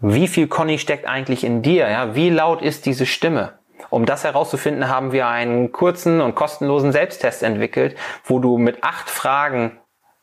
wie 0.01 0.29
viel 0.29 0.49
Conny 0.49 0.79
steckt 0.79 1.07
eigentlich 1.07 1.45
in 1.45 1.63
dir? 1.63 1.89
Ja? 1.89 2.15
Wie 2.15 2.31
laut 2.31 2.63
ist 2.63 2.87
diese 2.87 3.07
Stimme? 3.07 3.59
Um 3.91 4.07
das 4.07 4.25
herauszufinden, 4.25 4.89
haben 4.89 5.13
wir 5.13 5.27
einen 5.27 5.73
kurzen 5.73 6.21
und 6.21 6.35
kostenlosen 6.35 6.93
Selbsttest 6.93 7.43
entwickelt, 7.43 7.97
wo 8.25 8.39
du 8.39 8.59
mit 8.59 8.83
acht 8.83 9.11
Fragen 9.11 9.79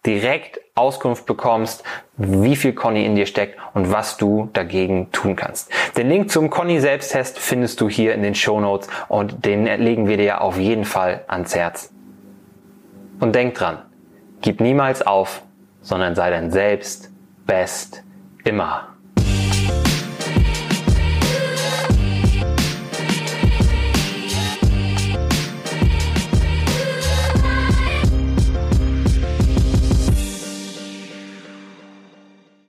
direkt 0.06 0.62
Auskunft 0.76 1.26
bekommst, 1.26 1.84
wie 2.16 2.56
viel 2.56 2.74
Conny 2.74 3.06
in 3.06 3.16
dir 3.16 3.26
steckt 3.26 3.60
und 3.74 3.92
was 3.92 4.18
du 4.18 4.50
dagegen 4.54 5.12
tun 5.12 5.36
kannst. 5.36 5.72
Den 5.98 6.08
Link 6.08 6.32
zum 6.32 6.50
Conny 6.50 6.80
Selbsttest 6.80 7.40
findest 7.40 7.82
du 7.82 7.90
hier 7.90 8.14
in 8.14 8.24
den 8.24 8.36
Show 8.36 8.60
Notes 8.60 8.88
und 9.10 9.46
den 9.46 9.66
legen 9.66 10.08
wir 10.08 10.18
dir 10.18 10.42
auf 10.42 10.58
jeden 10.58 10.86
Fall 10.86 11.26
ans 11.28 11.56
Herz. 11.56 11.92
Und 13.20 13.34
denk 13.34 13.56
dran, 13.56 13.80
gib 14.42 14.62
niemals 14.62 15.06
auf, 15.06 15.44
sondern 15.82 16.16
sei 16.16 16.30
dein 16.30 16.52
Selbst 16.52 17.12
best 17.46 18.04
immer. 18.44 18.97